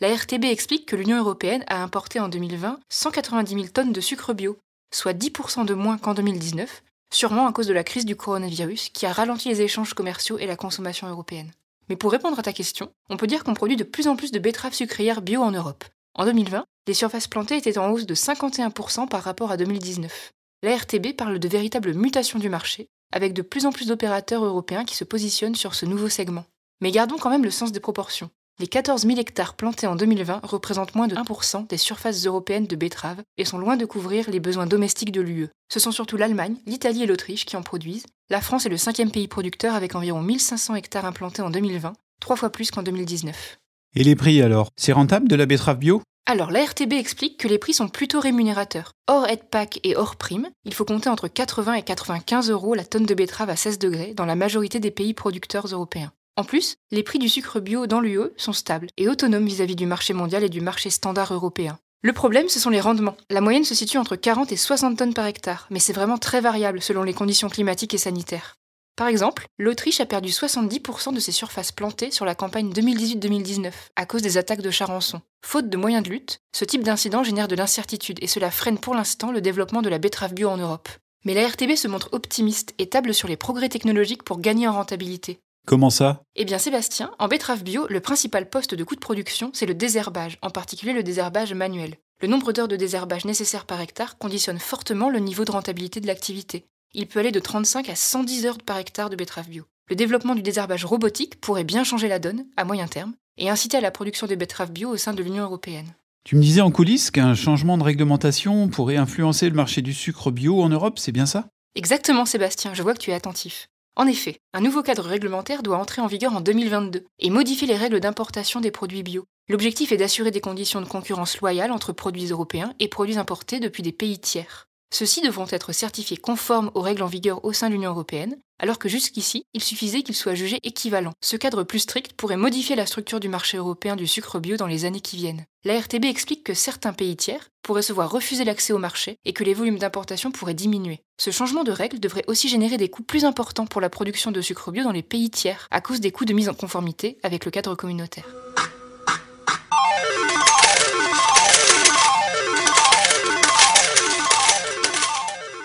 La 0.00 0.14
RTB 0.14 0.44
explique 0.44 0.84
que 0.84 0.96
l'Union 0.96 1.16
européenne 1.16 1.64
a 1.66 1.82
importé 1.82 2.20
en 2.20 2.28
2020 2.28 2.78
190 2.90 3.54
000 3.54 3.66
tonnes 3.68 3.94
de 3.94 4.00
sucre 4.02 4.34
bio, 4.34 4.58
soit 4.92 5.14
10% 5.14 5.64
de 5.64 5.72
moins 5.72 5.96
qu'en 5.96 6.12
2019, 6.12 6.82
sûrement 7.10 7.46
à 7.46 7.54
cause 7.54 7.68
de 7.68 7.72
la 7.72 7.84
crise 7.84 8.04
du 8.04 8.16
coronavirus 8.16 8.90
qui 8.90 9.06
a 9.06 9.14
ralenti 9.14 9.48
les 9.48 9.62
échanges 9.62 9.94
commerciaux 9.94 10.38
et 10.38 10.46
la 10.46 10.56
consommation 10.56 11.08
européenne. 11.08 11.52
Mais 11.90 11.96
pour 11.96 12.12
répondre 12.12 12.38
à 12.38 12.42
ta 12.42 12.52
question, 12.52 12.92
on 13.10 13.16
peut 13.16 13.26
dire 13.26 13.42
qu'on 13.42 13.52
produit 13.52 13.76
de 13.76 13.82
plus 13.82 14.06
en 14.06 14.14
plus 14.14 14.30
de 14.30 14.38
betteraves 14.38 14.74
sucrières 14.74 15.22
bio 15.22 15.42
en 15.42 15.50
Europe. 15.50 15.84
En 16.14 16.24
2020, 16.24 16.64
les 16.86 16.94
surfaces 16.94 17.26
plantées 17.26 17.56
étaient 17.56 17.78
en 17.78 17.90
hausse 17.90 18.06
de 18.06 18.14
51% 18.14 19.08
par 19.08 19.22
rapport 19.24 19.50
à 19.50 19.56
2019. 19.56 20.32
La 20.62 20.76
RTB 20.76 21.16
parle 21.16 21.40
de 21.40 21.48
véritable 21.48 21.92
mutation 21.94 22.38
du 22.38 22.48
marché, 22.48 22.86
avec 23.12 23.32
de 23.32 23.42
plus 23.42 23.66
en 23.66 23.72
plus 23.72 23.88
d'opérateurs 23.88 24.44
européens 24.44 24.84
qui 24.84 24.94
se 24.94 25.02
positionnent 25.02 25.56
sur 25.56 25.74
ce 25.74 25.84
nouveau 25.84 26.08
segment. 26.08 26.44
Mais 26.80 26.92
gardons 26.92 27.18
quand 27.18 27.30
même 27.30 27.44
le 27.44 27.50
sens 27.50 27.72
des 27.72 27.80
proportions. 27.80 28.30
Les 28.60 28.66
14 28.66 29.06
000 29.06 29.18
hectares 29.18 29.54
plantés 29.54 29.86
en 29.86 29.96
2020 29.96 30.40
représentent 30.42 30.94
moins 30.94 31.08
de 31.08 31.16
1% 31.16 31.66
des 31.66 31.78
surfaces 31.78 32.26
européennes 32.26 32.66
de 32.66 32.76
betteraves 32.76 33.22
et 33.38 33.46
sont 33.46 33.56
loin 33.56 33.78
de 33.78 33.86
couvrir 33.86 34.28
les 34.28 34.38
besoins 34.38 34.66
domestiques 34.66 35.12
de 35.12 35.22
l'UE. 35.22 35.48
Ce 35.72 35.80
sont 35.80 35.92
surtout 35.92 36.18
l'Allemagne, 36.18 36.56
l'Italie 36.66 37.04
et 37.04 37.06
l'Autriche 37.06 37.46
qui 37.46 37.56
en 37.56 37.62
produisent. 37.62 38.04
La 38.28 38.42
France 38.42 38.66
est 38.66 38.68
le 38.68 38.76
cinquième 38.76 39.10
pays 39.10 39.28
producteur 39.28 39.74
avec 39.74 39.94
environ 39.94 40.20
1500 40.20 40.74
hectares 40.74 41.06
implantés 41.06 41.40
en 41.40 41.48
2020, 41.48 41.94
trois 42.20 42.36
fois 42.36 42.50
plus 42.50 42.70
qu'en 42.70 42.82
2019. 42.82 43.56
Et 43.96 44.04
les 44.04 44.14
prix 44.14 44.42
alors? 44.42 44.68
C'est 44.76 44.92
rentable 44.92 45.26
de 45.26 45.36
la 45.36 45.46
betterave 45.46 45.78
bio? 45.78 46.02
Alors, 46.26 46.50
la 46.50 46.62
RTB 46.62 46.92
explique 46.92 47.38
que 47.38 47.48
les 47.48 47.56
prix 47.56 47.72
sont 47.72 47.88
plutôt 47.88 48.20
rémunérateurs. 48.20 48.92
Hors 49.08 49.26
aide 49.26 49.44
pack 49.50 49.80
et 49.84 49.96
hors 49.96 50.16
prime, 50.16 50.50
il 50.66 50.74
faut 50.74 50.84
compter 50.84 51.08
entre 51.08 51.28
80 51.28 51.72
et 51.74 51.82
95 51.82 52.50
euros 52.50 52.74
la 52.74 52.84
tonne 52.84 53.06
de 53.06 53.14
betterave 53.14 53.48
à 53.48 53.56
16 53.56 53.78
degrés 53.78 54.12
dans 54.12 54.26
la 54.26 54.36
majorité 54.36 54.80
des 54.80 54.90
pays 54.90 55.14
producteurs 55.14 55.68
européens. 55.68 56.12
En 56.40 56.44
plus, 56.44 56.76
les 56.90 57.02
prix 57.02 57.18
du 57.18 57.28
sucre 57.28 57.60
bio 57.60 57.86
dans 57.86 58.00
l'UE 58.00 58.30
sont 58.38 58.54
stables 58.54 58.88
et 58.96 59.10
autonomes 59.10 59.44
vis-à-vis 59.44 59.76
du 59.76 59.84
marché 59.84 60.14
mondial 60.14 60.42
et 60.42 60.48
du 60.48 60.62
marché 60.62 60.88
standard 60.88 61.34
européen. 61.34 61.78
Le 62.00 62.14
problème, 62.14 62.48
ce 62.48 62.58
sont 62.58 62.70
les 62.70 62.80
rendements. 62.80 63.18
La 63.28 63.42
moyenne 63.42 63.66
se 63.66 63.74
situe 63.74 63.98
entre 63.98 64.16
40 64.16 64.50
et 64.50 64.56
60 64.56 64.96
tonnes 64.96 65.12
par 65.12 65.26
hectare, 65.26 65.66
mais 65.68 65.80
c'est 65.80 65.92
vraiment 65.92 66.16
très 66.16 66.40
variable 66.40 66.80
selon 66.80 67.02
les 67.02 67.12
conditions 67.12 67.50
climatiques 67.50 67.92
et 67.92 67.98
sanitaires. 67.98 68.56
Par 68.96 69.06
exemple, 69.06 69.48
l'Autriche 69.58 70.00
a 70.00 70.06
perdu 70.06 70.30
70% 70.30 71.12
de 71.12 71.20
ses 71.20 71.30
surfaces 71.30 71.72
plantées 71.72 72.10
sur 72.10 72.24
la 72.24 72.34
campagne 72.34 72.72
2018-2019 72.72 73.72
à 73.96 74.06
cause 74.06 74.22
des 74.22 74.38
attaques 74.38 74.62
de 74.62 74.70
charançon. 74.70 75.20
Faute 75.44 75.68
de 75.68 75.76
moyens 75.76 76.04
de 76.04 76.08
lutte, 76.08 76.40
ce 76.56 76.64
type 76.64 76.84
d'incident 76.84 77.22
génère 77.22 77.48
de 77.48 77.54
l'incertitude 77.54 78.18
et 78.22 78.26
cela 78.26 78.50
freine 78.50 78.78
pour 78.78 78.94
l'instant 78.94 79.30
le 79.30 79.42
développement 79.42 79.82
de 79.82 79.90
la 79.90 79.98
betterave 79.98 80.32
bio 80.32 80.48
en 80.48 80.56
Europe. 80.56 80.88
Mais 81.26 81.34
la 81.34 81.46
RTB 81.46 81.76
se 81.76 81.86
montre 81.86 82.08
optimiste 82.12 82.72
et 82.78 82.88
table 82.88 83.12
sur 83.12 83.28
les 83.28 83.36
progrès 83.36 83.68
technologiques 83.68 84.22
pour 84.22 84.40
gagner 84.40 84.66
en 84.66 84.72
rentabilité. 84.72 85.38
Comment 85.66 85.90
ça? 85.90 86.22
Eh 86.36 86.44
bien 86.44 86.58
Sébastien, 86.58 87.12
en 87.18 87.28
betterave 87.28 87.62
bio, 87.62 87.86
le 87.88 88.00
principal 88.00 88.48
poste 88.48 88.74
de 88.74 88.84
coût 88.84 88.94
de 88.94 89.00
production, 89.00 89.50
c'est 89.54 89.66
le 89.66 89.74
désherbage, 89.74 90.38
en 90.42 90.50
particulier 90.50 90.92
le 90.92 91.02
désherbage 91.02 91.54
manuel. 91.54 91.96
Le 92.20 92.28
nombre 92.28 92.52
d'heures 92.52 92.68
de 92.68 92.76
désherbage 92.76 93.24
nécessaires 93.24 93.66
par 93.66 93.80
hectare 93.80 94.18
conditionne 94.18 94.58
fortement 94.58 95.10
le 95.10 95.20
niveau 95.20 95.44
de 95.44 95.52
rentabilité 95.52 96.00
de 96.00 96.06
l'activité. 96.06 96.66
Il 96.92 97.06
peut 97.06 97.20
aller 97.20 97.30
de 97.30 97.40
35 97.40 97.88
à 97.88 97.94
110 97.94 98.46
heures 98.46 98.58
par 98.58 98.78
hectare 98.78 99.10
de 99.10 99.16
betterave 99.16 99.48
bio. 99.48 99.64
Le 99.88 99.96
développement 99.96 100.34
du 100.34 100.42
désherbage 100.42 100.84
robotique 100.84 101.40
pourrait 101.40 101.64
bien 101.64 101.84
changer 101.84 102.08
la 102.08 102.18
donne, 102.18 102.46
à 102.56 102.64
moyen 102.64 102.88
terme, 102.88 103.14
et 103.38 103.48
inciter 103.48 103.76
à 103.76 103.80
la 103.80 103.90
production 103.90 104.26
de 104.26 104.34
betteraves 104.34 104.72
bio 104.72 104.90
au 104.90 104.96
sein 104.96 105.14
de 105.14 105.22
l'Union 105.22 105.44
européenne. 105.44 105.94
Tu 106.24 106.36
me 106.36 106.42
disais 106.42 106.60
en 106.60 106.70
coulisses 106.70 107.10
qu'un 107.10 107.34
changement 107.34 107.78
de 107.78 107.82
réglementation 107.82 108.68
pourrait 108.68 108.96
influencer 108.96 109.48
le 109.48 109.56
marché 109.56 109.82
du 109.82 109.94
sucre 109.94 110.30
bio 110.30 110.62
en 110.62 110.68
Europe, 110.68 110.98
c'est 110.98 111.12
bien 111.12 111.26
ça? 111.26 111.48
Exactement 111.74 112.26
Sébastien, 112.26 112.74
je 112.74 112.82
vois 112.82 112.94
que 112.94 112.98
tu 112.98 113.10
es 113.10 113.14
attentif. 113.14 113.68
En 114.00 114.06
effet, 114.06 114.40
un 114.54 114.62
nouveau 114.62 114.82
cadre 114.82 115.02
réglementaire 115.02 115.62
doit 115.62 115.76
entrer 115.76 116.00
en 116.00 116.06
vigueur 116.06 116.34
en 116.34 116.40
2022 116.40 117.04
et 117.18 117.28
modifier 117.28 117.66
les 117.66 117.76
règles 117.76 118.00
d'importation 118.00 118.62
des 118.62 118.70
produits 118.70 119.02
bio. 119.02 119.26
L'objectif 119.46 119.92
est 119.92 119.98
d'assurer 119.98 120.30
des 120.30 120.40
conditions 120.40 120.80
de 120.80 120.88
concurrence 120.88 121.38
loyales 121.38 121.70
entre 121.70 121.92
produits 121.92 122.30
européens 122.30 122.72
et 122.78 122.88
produits 122.88 123.18
importés 123.18 123.60
depuis 123.60 123.82
des 123.82 123.92
pays 123.92 124.18
tiers. 124.18 124.69
Ceux-ci 124.92 125.20
devront 125.20 125.46
être 125.50 125.72
certifiés 125.72 126.16
conformes 126.16 126.72
aux 126.74 126.80
règles 126.80 127.02
en 127.02 127.06
vigueur 127.06 127.44
au 127.44 127.52
sein 127.52 127.68
de 127.68 127.74
l'Union 127.74 127.90
européenne, 127.90 128.36
alors 128.58 128.78
que 128.78 128.88
jusqu'ici, 128.88 129.44
il 129.54 129.62
suffisait 129.62 130.02
qu'ils 130.02 130.16
soient 130.16 130.34
jugés 130.34 130.58
équivalents. 130.64 131.14
Ce 131.22 131.36
cadre 131.36 131.62
plus 131.62 131.78
strict 131.78 132.12
pourrait 132.14 132.36
modifier 132.36 132.74
la 132.74 132.86
structure 132.86 133.20
du 133.20 133.28
marché 133.28 133.56
européen 133.56 133.94
du 133.94 134.08
sucre 134.08 134.40
bio 134.40 134.56
dans 134.56 134.66
les 134.66 134.84
années 134.84 135.00
qui 135.00 135.16
viennent. 135.16 135.44
La 135.64 135.78
RTB 135.78 136.06
explique 136.06 136.42
que 136.42 136.54
certains 136.54 136.92
pays 136.92 137.16
tiers 137.16 137.50
pourraient 137.62 137.82
se 137.82 137.92
voir 137.92 138.10
refuser 138.10 138.44
l'accès 138.44 138.72
au 138.72 138.78
marché 138.78 139.16
et 139.24 139.32
que 139.32 139.44
les 139.44 139.54
volumes 139.54 139.78
d'importation 139.78 140.32
pourraient 140.32 140.54
diminuer. 140.54 141.00
Ce 141.18 141.30
changement 141.30 141.64
de 141.64 141.72
règles 141.72 142.00
devrait 142.00 142.24
aussi 142.26 142.48
générer 142.48 142.76
des 142.76 142.90
coûts 142.90 143.04
plus 143.04 143.24
importants 143.24 143.66
pour 143.66 143.80
la 143.80 143.90
production 143.90 144.32
de 144.32 144.40
sucre 144.40 144.72
bio 144.72 144.82
dans 144.82 144.92
les 144.92 145.02
pays 145.02 145.30
tiers, 145.30 145.68
à 145.70 145.80
cause 145.80 146.00
des 146.00 146.10
coûts 146.10 146.24
de 146.24 146.34
mise 146.34 146.48
en 146.48 146.54
conformité 146.54 147.18
avec 147.22 147.44
le 147.44 147.52
cadre 147.52 147.76
communautaire. 147.76 148.26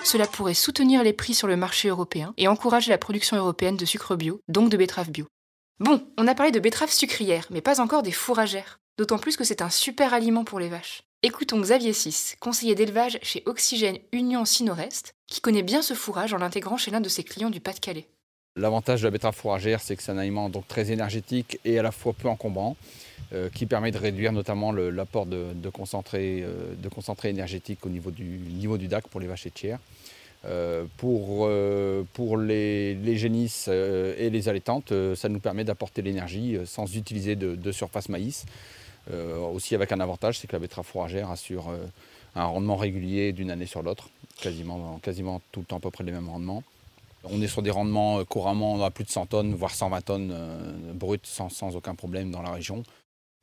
Cela 0.05 0.27
pourrait 0.27 0.53
soutenir 0.53 1.03
les 1.03 1.13
prix 1.13 1.33
sur 1.33 1.47
le 1.47 1.57
marché 1.57 1.87
européen 1.89 2.35
et 2.37 2.47
encourager 2.47 2.91
la 2.91 2.99
production 2.99 3.37
européenne 3.37 3.75
de 3.75 3.85
sucre 3.85 4.15
bio, 4.15 4.39
donc 4.47 4.69
de 4.69 4.77
betteraves 4.77 5.09
bio. 5.09 5.25
Bon, 5.79 6.07
on 6.19 6.27
a 6.27 6.35
parlé 6.35 6.51
de 6.51 6.59
betteraves 6.59 6.91
sucrières, 6.91 7.47
mais 7.49 7.59
pas 7.59 7.81
encore 7.81 8.03
des 8.03 8.11
fourragères, 8.11 8.79
d'autant 8.99 9.17
plus 9.17 9.35
que 9.35 9.43
c'est 9.43 9.63
un 9.63 9.71
super 9.71 10.13
aliment 10.13 10.43
pour 10.43 10.59
les 10.59 10.69
vaches. 10.69 11.01
Écoutons 11.23 11.59
Xavier 11.59 11.91
Sis, 11.91 12.35
conseiller 12.39 12.75
d'élevage 12.75 13.17
chez 13.23 13.41
Oxygène 13.47 13.97
Union 14.11 14.45
Sinorest, 14.45 15.15
qui 15.25 15.41
connaît 15.41 15.63
bien 15.63 15.81
ce 15.81 15.95
fourrage 15.95 16.35
en 16.35 16.37
l'intégrant 16.37 16.77
chez 16.77 16.91
l'un 16.91 17.01
de 17.01 17.09
ses 17.09 17.23
clients 17.23 17.49
du 17.49 17.59
Pas-de-Calais. 17.59 18.07
L'avantage 18.55 19.01
de 19.01 19.07
la 19.07 19.11
betterave 19.11 19.35
fourragère, 19.35 19.81
c'est 19.81 19.95
que 19.95 20.03
c'est 20.03 20.11
un 20.11 20.19
aliment 20.19 20.49
donc 20.49 20.67
très 20.67 20.91
énergétique 20.91 21.59
et 21.65 21.79
à 21.79 21.81
la 21.81 21.91
fois 21.91 22.13
peu 22.13 22.29
encombrant, 22.29 22.77
euh, 23.33 23.49
qui 23.49 23.65
permet 23.65 23.89
de 23.89 23.97
réduire 23.97 24.31
notamment 24.31 24.71
l'apport 24.71 25.25
de, 25.25 25.37
euh, 25.37 25.53
de, 25.55 26.89
concentré, 26.89 27.29
énergétique 27.29 27.83
au 27.83 27.89
niveau 27.89 28.11
du, 28.11 28.23
niveau 28.23 28.77
du 28.77 28.87
DAC 28.87 29.07
pour 29.07 29.19
les 29.19 29.25
vaches 29.25 29.45
laitières. 29.45 29.79
Euh, 30.45 30.85
pour, 30.97 31.49
pour 32.13 32.37
les, 32.37 33.17
génisses 33.17 33.67
et 33.67 34.29
les 34.29 34.47
allaitantes, 34.47 34.93
ça 35.15 35.27
nous 35.27 35.39
permet 35.39 35.63
d'apporter 35.63 36.03
l'énergie 36.03 36.59
sans 36.65 36.95
utiliser 36.95 37.35
de, 37.35 37.71
surface 37.71 38.09
maïs. 38.09 38.45
aussi 39.11 39.73
avec 39.73 39.91
un 39.91 39.99
avantage, 40.01 40.37
c'est 40.37 40.45
que 40.45 40.53
la 40.55 40.59
betterave 40.59 40.85
fourragère 40.85 41.31
assure 41.31 41.73
un 42.35 42.45
rendement 42.45 42.75
régulier 42.75 43.33
d'une 43.33 43.49
année 43.49 43.65
sur 43.65 43.81
l'autre, 43.81 44.09
quasiment, 44.39 44.99
quasiment 45.01 45.41
tout 45.51 45.61
le 45.61 45.65
temps 45.65 45.77
à 45.77 45.79
peu 45.79 45.89
près 45.89 46.03
les 46.03 46.11
mêmes 46.11 46.29
rendements. 46.29 46.61
On 47.23 47.41
est 47.41 47.47
sur 47.47 47.63
des 47.63 47.71
rendements 47.71 48.23
couramment 48.25 48.83
à 48.83 48.91
plus 48.91 49.03
de 49.03 49.09
100 49.09 49.25
tonnes, 49.25 49.55
voire 49.55 49.73
120 49.73 50.01
tonnes 50.01 50.35
brutes 50.93 51.25
sans 51.25 51.75
aucun 51.75 51.95
problème 51.95 52.29
dans 52.29 52.43
la 52.43 52.51
région. 52.51 52.83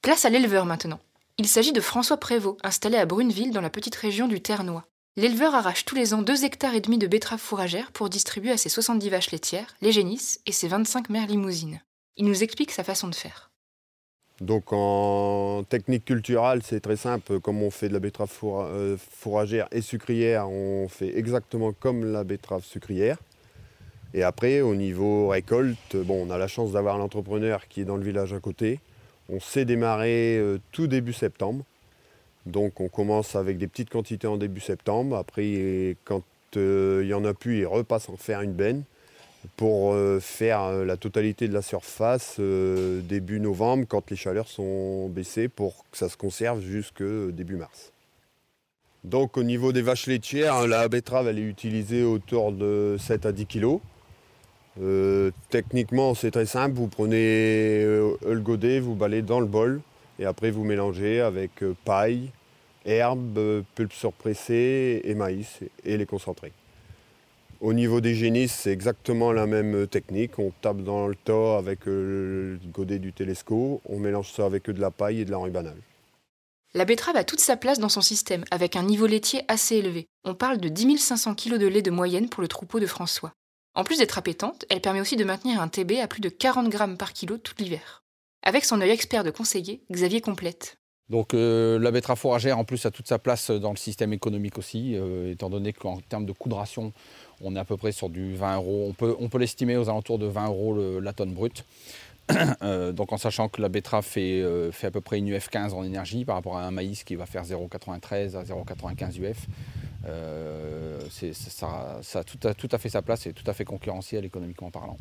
Place 0.03 0.25
à 0.25 0.31
l'éleveur 0.31 0.67
maintenant. 0.67 0.99
Il 1.39 1.47
s'agit 1.47 1.73
de 1.73 1.81
François 1.81 2.17
Prévost, 2.17 2.59
installé 2.65 2.97
à 2.97 3.07
Bruneville 3.07 3.53
dans 3.53 3.61
la 3.61 3.71
petite 3.71 3.95
région 3.95 4.27
du 4.27 4.41
Ternois. 4.41 4.85
L'éleveur 5.17 5.55
arrache 5.55 5.85
tous 5.85 5.95
les 5.95 6.13
ans 6.13 6.23
2 6.23 6.45
hectares 6.45 6.75
et 6.75 6.81
demi 6.81 6.99
de 6.99 7.07
betteraves 7.07 7.39
fourragères 7.39 7.93
pour 7.93 8.09
distribuer 8.09 8.51
à 8.51 8.57
ses 8.57 8.69
70 8.69 9.11
vaches 9.11 9.31
laitières, 9.31 9.77
les 9.81 9.93
génisses 9.93 10.41
et 10.45 10.51
ses 10.51 10.67
25 10.67 11.09
mères 11.09 11.29
limousines. 11.29 11.81
Il 12.17 12.27
nous 12.27 12.43
explique 12.43 12.73
sa 12.73 12.83
façon 12.83 13.07
de 13.07 13.15
faire. 13.15 13.53
Donc 14.41 14.73
en 14.73 15.63
technique 15.69 16.05
culturelle, 16.05 16.63
c'est 16.65 16.81
très 16.81 16.97
simple. 16.97 17.39
Comme 17.39 17.63
on 17.63 17.71
fait 17.71 17.89
de 17.89 17.93
la 17.93 18.01
betterave 18.01 18.37
euh, 18.43 18.97
fourragère 18.97 19.69
et 19.71 19.83
sucrière, 19.83 20.51
on 20.51 20.89
fait 20.89 21.17
exactement 21.17 21.73
comme 21.73 22.11
la 22.11 22.25
betterave 22.25 22.65
sucrière. 22.65 23.19
Et 24.15 24.25
après, 24.25 24.63
au 24.63 24.75
niveau 24.75 25.29
récolte, 25.29 25.95
bon, 25.95 26.27
on 26.27 26.31
a 26.31 26.39
la 26.39 26.49
chance 26.49 26.73
d'avoir 26.73 26.99
l'entrepreneur 26.99 27.69
qui 27.69 27.83
est 27.83 27.85
dans 27.85 27.97
le 27.97 28.05
village 28.05 28.33
à 28.33 28.41
côté. 28.41 28.81
On 29.29 29.41
sait 29.41 29.65
démarrer 29.65 30.39
euh, 30.39 30.59
tout 30.73 30.87
début 30.87 31.13
septembre. 31.13 31.65
Donc 32.47 32.81
on 32.81 32.89
commence 32.89 33.37
avec 33.37 33.59
des 33.59 33.69
petites 33.69 33.91
quantités 33.91 34.27
en 34.27 34.37
début 34.37 34.61
septembre. 34.61 35.17
Après, 35.17 35.97
quand 36.05 36.23
euh, 36.57 37.01
il 37.03 37.09
n'y 37.09 37.15
en 37.15 37.25
a 37.25 37.35
plus, 37.35 37.61
il 37.61 37.67
repasse 37.67 38.09
en 38.09 38.17
faire 38.17 38.41
une 38.41 38.53
benne 38.53 38.83
pour 39.57 39.93
euh, 39.93 40.21
faire 40.21 40.85
la 40.85 40.97
totalité 40.97 41.49
de 41.49 41.55
la 41.55 41.63
surface 41.63 42.39
début 42.39 43.41
novembre 43.41 43.87
quand 43.89 44.11
les 44.11 44.17
chaleurs 44.17 44.49
sont 44.49 45.09
baissées 45.09 45.49
pour 45.49 45.85
que 45.91 45.99
ça 45.99 46.09
se 46.09 46.17
conserve 46.17 46.61
jusque 46.61 47.03
début 47.03 47.57
mars. 47.57 47.93
Donc 49.05 49.37
au 49.37 49.43
niveau 49.43 49.73
des 49.73 49.83
vaches 49.83 50.07
laitières, 50.07 50.67
la 50.69 50.89
betterave 50.89 51.27
elle 51.27 51.39
est 51.39 51.43
utilisée 51.49 52.05
autour 52.05 52.53
de 52.53 52.97
7 53.01 53.27
à 53.27 53.33
10 53.33 53.47
kg. 53.47 53.79
Euh, 54.81 55.31
techniquement, 55.51 56.15
c'est 56.15 56.31
très 56.31 56.47
simple. 56.47 56.77
Vous 56.77 56.89
prenez 56.89 57.83
euh, 57.83 58.17
le 58.27 58.41
godet, 58.41 58.81
vous 58.81 58.95
balayez 58.95 59.23
dans 59.23 59.41
le 59.41 59.47
bol 59.47 59.81
et 60.19 60.25
après 60.25 60.51
vous 60.51 60.65
mélangez 60.65 61.21
avec 61.21 61.63
euh, 61.63 61.75
paille, 61.85 62.31
herbe, 62.87 63.65
pulpe 63.75 63.93
surpressée 63.93 65.03
et 65.05 65.15
maïs 65.15 65.61
et 65.85 65.97
les 65.97 66.07
concentrés. 66.07 66.53
Au 67.61 67.75
niveau 67.75 68.01
des 68.01 68.15
génisses, 68.15 68.55
c'est 68.55 68.73
exactement 68.73 69.31
la 69.31 69.47
même 69.47 69.87
technique. 69.87 70.39
On 70.39 70.53
tape 70.63 70.79
dans 70.79 71.07
le 71.07 71.15
tas 71.15 71.59
avec 71.59 71.87
le 71.87 72.59
godet 72.73 72.99
du 72.99 73.13
télescope, 73.13 73.81
on 73.89 73.99
mélange 73.99 74.33
ça 74.33 74.47
avec 74.47 74.69
de 74.69 74.81
la 74.81 74.91
paille 74.91 75.21
et 75.21 75.25
de 75.25 75.31
la 75.31 75.39
banale. 75.39 75.77
La 76.75 76.85
betterave 76.87 77.17
a 77.17 77.23
toute 77.23 77.39
sa 77.39 77.57
place 77.57 77.79
dans 77.79 77.91
son 77.91 78.01
système, 78.01 78.45
avec 78.51 78.75
un 78.77 78.83
niveau 78.83 79.07
laitier 79.07 79.43
assez 79.47 79.77
élevé. 79.77 80.07
On 80.25 80.35
parle 80.35 80.59
de 80.59 80.69
10 80.69 80.97
500 80.97 81.35
kg 81.35 81.59
de 81.59 81.67
lait 81.67 81.83
de 81.83 81.91
moyenne 81.91 82.31
pour 82.31 82.41
le 82.41 82.49
troupeau 82.49 82.81
de 82.81 82.87
François. 82.87 83.33
En 83.75 83.85
plus 83.85 83.99
d'être 83.99 84.19
appétante, 84.19 84.67
elle 84.69 84.83
permet 84.83 85.01
aussi 85.01 85.17
de 85.17 85.25
maintenir 85.25 85.61
un 85.61 85.69
TB 85.69 85.93
à 86.03 86.07
plus 86.07 86.21
de 86.21 86.29
40 86.29 86.69
grammes 86.69 86.99
par 86.99 87.15
kilo 87.15 87.39
tout 87.39 87.55
l'hiver. 87.59 88.03
Avec 88.43 88.65
son 88.65 88.81
œil 88.81 88.91
expert 88.91 89.25
de 89.25 89.31
conseiller, 89.31 89.83
Xavier 89.91 90.21
complète. 90.21 90.77
Donc 91.09 91.33
euh, 91.33 91.79
la 91.79 91.91
betterave 91.91 92.19
fourragère 92.19 92.59
en 92.59 92.65
plus 92.65 92.85
a 92.87 92.91
toute 92.91 93.09
sa 93.09 93.19
place 93.19 93.51
dans 93.51 93.71
le 93.71 93.77
système 93.77 94.13
économique 94.13 94.59
aussi, 94.59 94.95
euh, 94.95 95.33
étant 95.33 95.49
donné 95.49 95.73
qu'en 95.73 96.01
termes 96.01 96.27
de 96.27 96.33
coût 96.33 96.49
de 96.49 96.55
ration, 96.55 96.93
on 97.41 97.57
est 97.57 97.59
à 97.59 97.65
peu 97.65 97.77
près 97.77 97.93
sur 97.93 98.09
du 98.09 98.35
20 98.35 98.57
euros. 98.57 98.95
On 99.01 99.29
peut, 99.29 99.39
l'estimer 99.39 99.77
aux 99.77 99.89
alentours 99.89 100.19
de 100.19 100.27
20 100.27 100.47
euros 100.49 101.01
la 101.01 101.13
tonne 101.13 101.33
brute. 101.33 101.65
Euh, 102.63 102.93
donc 102.93 103.13
en 103.13 103.17
sachant 103.17 103.49
que 103.49 103.61
la 103.61 103.69
betterave 103.69 104.05
fait, 104.05 104.43
fait, 104.71 104.87
à 104.87 104.91
peu 104.93 105.01
près 105.01 105.19
une 105.19 105.29
UF 105.29 105.49
15 105.49 105.75
en 105.75 105.83
énergie 105.83 106.25
par 106.25 106.37
rapport 106.37 106.57
à 106.57 106.65
un 106.65 106.71
maïs 106.71 107.03
qui 107.03 107.17
va 107.17 107.27
faire 107.27 107.43
0,93 107.43 108.37
à 108.37 108.45
0,95 108.45 109.21
UF. 109.21 109.49
Ça, 110.05 112.01
ça 112.03 112.19
a, 112.21 112.25
tout 112.25 112.69
à 112.73 112.79
fait 112.79 112.89
sa 112.89 113.03
place 113.03 113.27
et 113.27 113.33
tout 113.33 113.49
à 113.49 113.55
fait 113.55 113.65
concurrentiel 113.65 114.25
économiquement 114.25 114.71
parlant. 114.71 114.99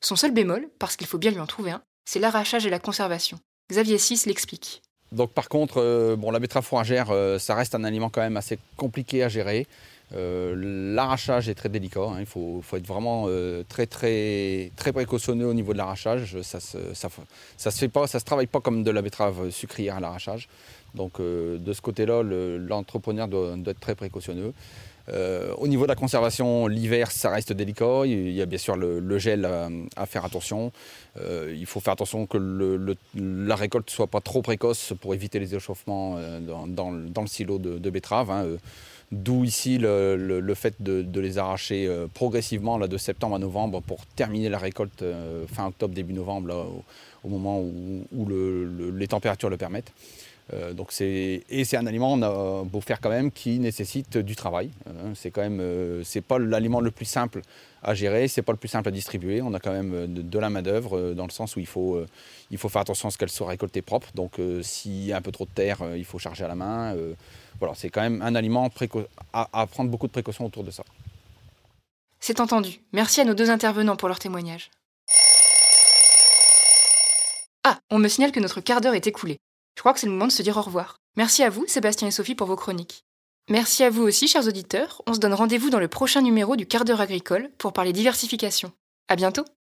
Son 0.00 0.16
seul 0.16 0.32
bémol, 0.32 0.68
parce 0.78 0.96
qu'il 0.96 1.06
faut 1.06 1.18
bien 1.18 1.30
lui 1.30 1.40
en 1.40 1.46
trouver 1.46 1.70
un, 1.72 1.82
c'est 2.04 2.20
l'arrachage 2.20 2.66
et 2.66 2.70
la 2.70 2.78
conservation. 2.78 3.38
Xavier 3.70 3.96
VI 3.96 4.22
l'explique. 4.26 4.82
Donc 5.12 5.32
par 5.32 5.48
contre, 5.48 5.80
euh, 5.80 6.16
bon, 6.16 6.30
la 6.30 6.38
betterave 6.38 6.64
fourragère, 6.64 7.10
euh, 7.10 7.38
ça 7.38 7.54
reste 7.54 7.74
un 7.74 7.84
aliment 7.84 8.08
quand 8.08 8.20
même 8.20 8.36
assez 8.36 8.58
compliqué 8.76 9.22
à 9.22 9.28
gérer. 9.28 9.66
Euh, 10.14 10.94
l'arrachage 10.94 11.48
est 11.48 11.54
très 11.54 11.68
délicat, 11.68 12.00
hein. 12.00 12.20
il 12.20 12.26
faut, 12.26 12.62
être 12.74 12.86
vraiment 12.86 13.28
très, 13.68 13.86
très, 13.86 14.70
très 14.76 14.92
précautionneux 14.92 15.46
au 15.46 15.54
niveau 15.54 15.72
de 15.72 15.78
l'arrachage. 15.78 16.40
Ça 16.42 16.58
ne 16.58 16.94
ça, 16.94 17.08
ça, 17.56 17.70
se 17.72 17.78
fait 17.78 17.88
pas, 17.88 18.06
ça 18.06 18.20
se 18.20 18.24
travaille 18.24 18.46
pas 18.46 18.60
comme 18.60 18.84
de 18.84 18.90
la 18.92 19.02
betterave 19.02 19.50
sucrière 19.50 19.96
à 19.96 20.00
l'arrachage. 20.00 20.48
Donc 20.96 21.20
de 21.20 21.72
ce 21.72 21.80
côté-là, 21.80 22.22
l'entrepreneur 22.22 23.28
doit, 23.28 23.56
être 23.66 23.80
très 23.80 23.94
précautionneux. 23.94 24.52
Euh, 25.08 25.52
au 25.58 25.68
niveau 25.68 25.84
de 25.84 25.88
la 25.88 25.94
conservation, 25.94 26.66
l'hiver, 26.66 27.10
ça 27.10 27.30
reste 27.30 27.52
délicat. 27.52 28.02
Il 28.06 28.32
y 28.32 28.42
a 28.42 28.46
bien 28.46 28.58
sûr 28.58 28.76
le, 28.76 29.18
gel 29.18 29.48
à, 29.96 30.06
faire 30.06 30.24
attention. 30.24 30.72
Euh, 31.20 31.54
il 31.56 31.66
faut 31.66 31.80
faire 31.80 31.92
attention 31.92 32.26
que 32.26 32.38
la 33.14 33.56
récolte 33.56 33.88
ne 33.88 33.92
soit 33.92 34.08
pas 34.08 34.20
trop 34.20 34.42
précoce 34.42 34.92
pour 35.00 35.14
éviter 35.14 35.38
les 35.38 35.54
échauffements 35.54 36.16
euh, 36.18 36.40
dans, 36.66 36.90
le 36.90 37.26
silo 37.26 37.58
de, 37.58 37.90
betterave. 37.90 38.30
Hein. 38.30 38.46
D'où 39.12 39.44
ici 39.44 39.78
le, 39.78 40.54
fait 40.54 40.74
de, 40.80 41.20
les 41.20 41.38
arracher 41.38 41.88
progressivement 42.12 42.76
là, 42.76 42.88
de 42.88 42.98
septembre 42.98 43.36
à 43.36 43.38
novembre 43.38 43.80
pour 43.80 44.04
terminer 44.16 44.48
la 44.48 44.58
récolte 44.58 45.04
fin 45.52 45.68
octobre, 45.68 45.94
début 45.94 46.12
novembre, 46.12 46.82
au, 47.22 47.28
moment 47.28 47.60
où, 47.60 48.28
les 48.28 49.06
températures 49.06 49.50
le 49.50 49.56
permettent. 49.56 49.92
Euh, 50.52 50.72
donc 50.72 50.92
et 51.00 51.64
c'est 51.64 51.76
un 51.76 51.86
aliment, 51.86 52.12
on 52.12 52.22
a 52.22 52.62
beau 52.64 52.80
faire 52.80 53.00
quand 53.00 53.10
même, 53.10 53.30
qui 53.30 53.58
nécessite 53.58 54.16
du 54.18 54.36
travail. 54.36 54.70
Hein. 54.88 55.12
c'est 55.14 55.30
quand 55.30 55.40
même, 55.40 55.60
euh, 55.60 56.02
c'est 56.04 56.20
pas 56.20 56.38
l'aliment 56.38 56.80
le 56.80 56.90
plus 56.90 57.04
simple 57.04 57.42
à 57.82 57.94
gérer, 57.94 58.28
c'est 58.28 58.42
pas 58.42 58.52
le 58.52 58.58
plus 58.58 58.68
simple 58.68 58.88
à 58.88 58.92
distribuer. 58.92 59.42
On 59.42 59.54
a 59.54 59.60
quand 59.60 59.72
même 59.72 59.92
euh, 59.94 60.06
de, 60.06 60.38
la 60.38 60.50
main 60.50 60.62
d'œuvre 60.62 61.14
dans 61.14 61.26
le 61.26 61.30
sens 61.32 61.56
où 61.56 61.60
il 61.60 61.66
faut, 61.66 62.00
il 62.50 62.58
faut 62.58 62.68
faire 62.68 62.82
attention 62.82 63.08
à 63.08 63.10
ce 63.10 63.18
qu'elle 63.18 63.30
soit 63.30 63.48
récoltée 63.48 63.82
propre. 63.82 64.08
Donc 64.14 64.40
s'il 64.62 65.04
y 65.04 65.12
a 65.12 65.16
un 65.16 65.22
peu 65.22 65.32
trop 65.32 65.46
de 65.46 65.50
terre, 65.50 65.78
il 65.96 66.04
faut 66.04 66.18
charger 66.18 66.44
à 66.44 66.48
la 66.48 66.54
main. 66.54 66.94
voilà, 67.58 67.74
c'est 67.74 67.88
quand 67.88 68.02
même 68.02 68.22
un 68.22 68.34
aliment 68.34 68.70
à, 69.32 69.48
à 69.52 69.66
prendre 69.66 69.90
beaucoup 69.90 70.06
de 70.06 70.12
précautions 70.12 70.46
autour 70.46 70.62
de 70.64 70.70
ça. 70.70 70.84
C'est 72.20 72.40
entendu. 72.40 72.80
Merci 72.92 73.20
à 73.20 73.24
nos 73.24 73.34
deux 73.34 73.50
intervenants 73.50 73.96
pour 73.96 74.08
leur 74.08 74.18
témoignage. 74.18 74.70
Ah, 77.64 77.78
on 77.90 77.98
me 77.98 78.08
signale 78.08 78.32
que 78.32 78.40
notre 78.40 78.60
quart 78.60 78.80
d'heure 78.80 78.94
est 78.94 79.06
écoulé. 79.06 79.38
Je 79.76 79.82
crois 79.82 79.92
que 79.92 80.00
c'est 80.00 80.06
le 80.06 80.12
moment 80.12 80.26
de 80.26 80.32
se 80.32 80.42
dire 80.42 80.56
au 80.56 80.62
revoir. 80.62 80.96
Merci 81.16 81.42
à 81.42 81.50
vous, 81.50 81.64
Sébastien 81.66 82.08
et 82.08 82.10
Sophie, 82.10 82.34
pour 82.34 82.46
vos 82.46 82.56
chroniques. 82.56 83.04
Merci 83.48 83.84
à 83.84 83.90
vous 83.90 84.02
aussi, 84.02 84.26
chers 84.26 84.46
auditeurs. 84.46 85.02
On 85.06 85.14
se 85.14 85.20
donne 85.20 85.34
rendez-vous 85.34 85.70
dans 85.70 85.78
le 85.78 85.88
prochain 85.88 86.20
numéro 86.20 86.56
du 86.56 86.66
quart 86.66 86.84
d'heure 86.84 87.00
agricole 87.00 87.50
pour 87.58 87.72
parler 87.72 87.92
diversification. 87.92 88.72
À 89.08 89.16
bientôt! 89.16 89.44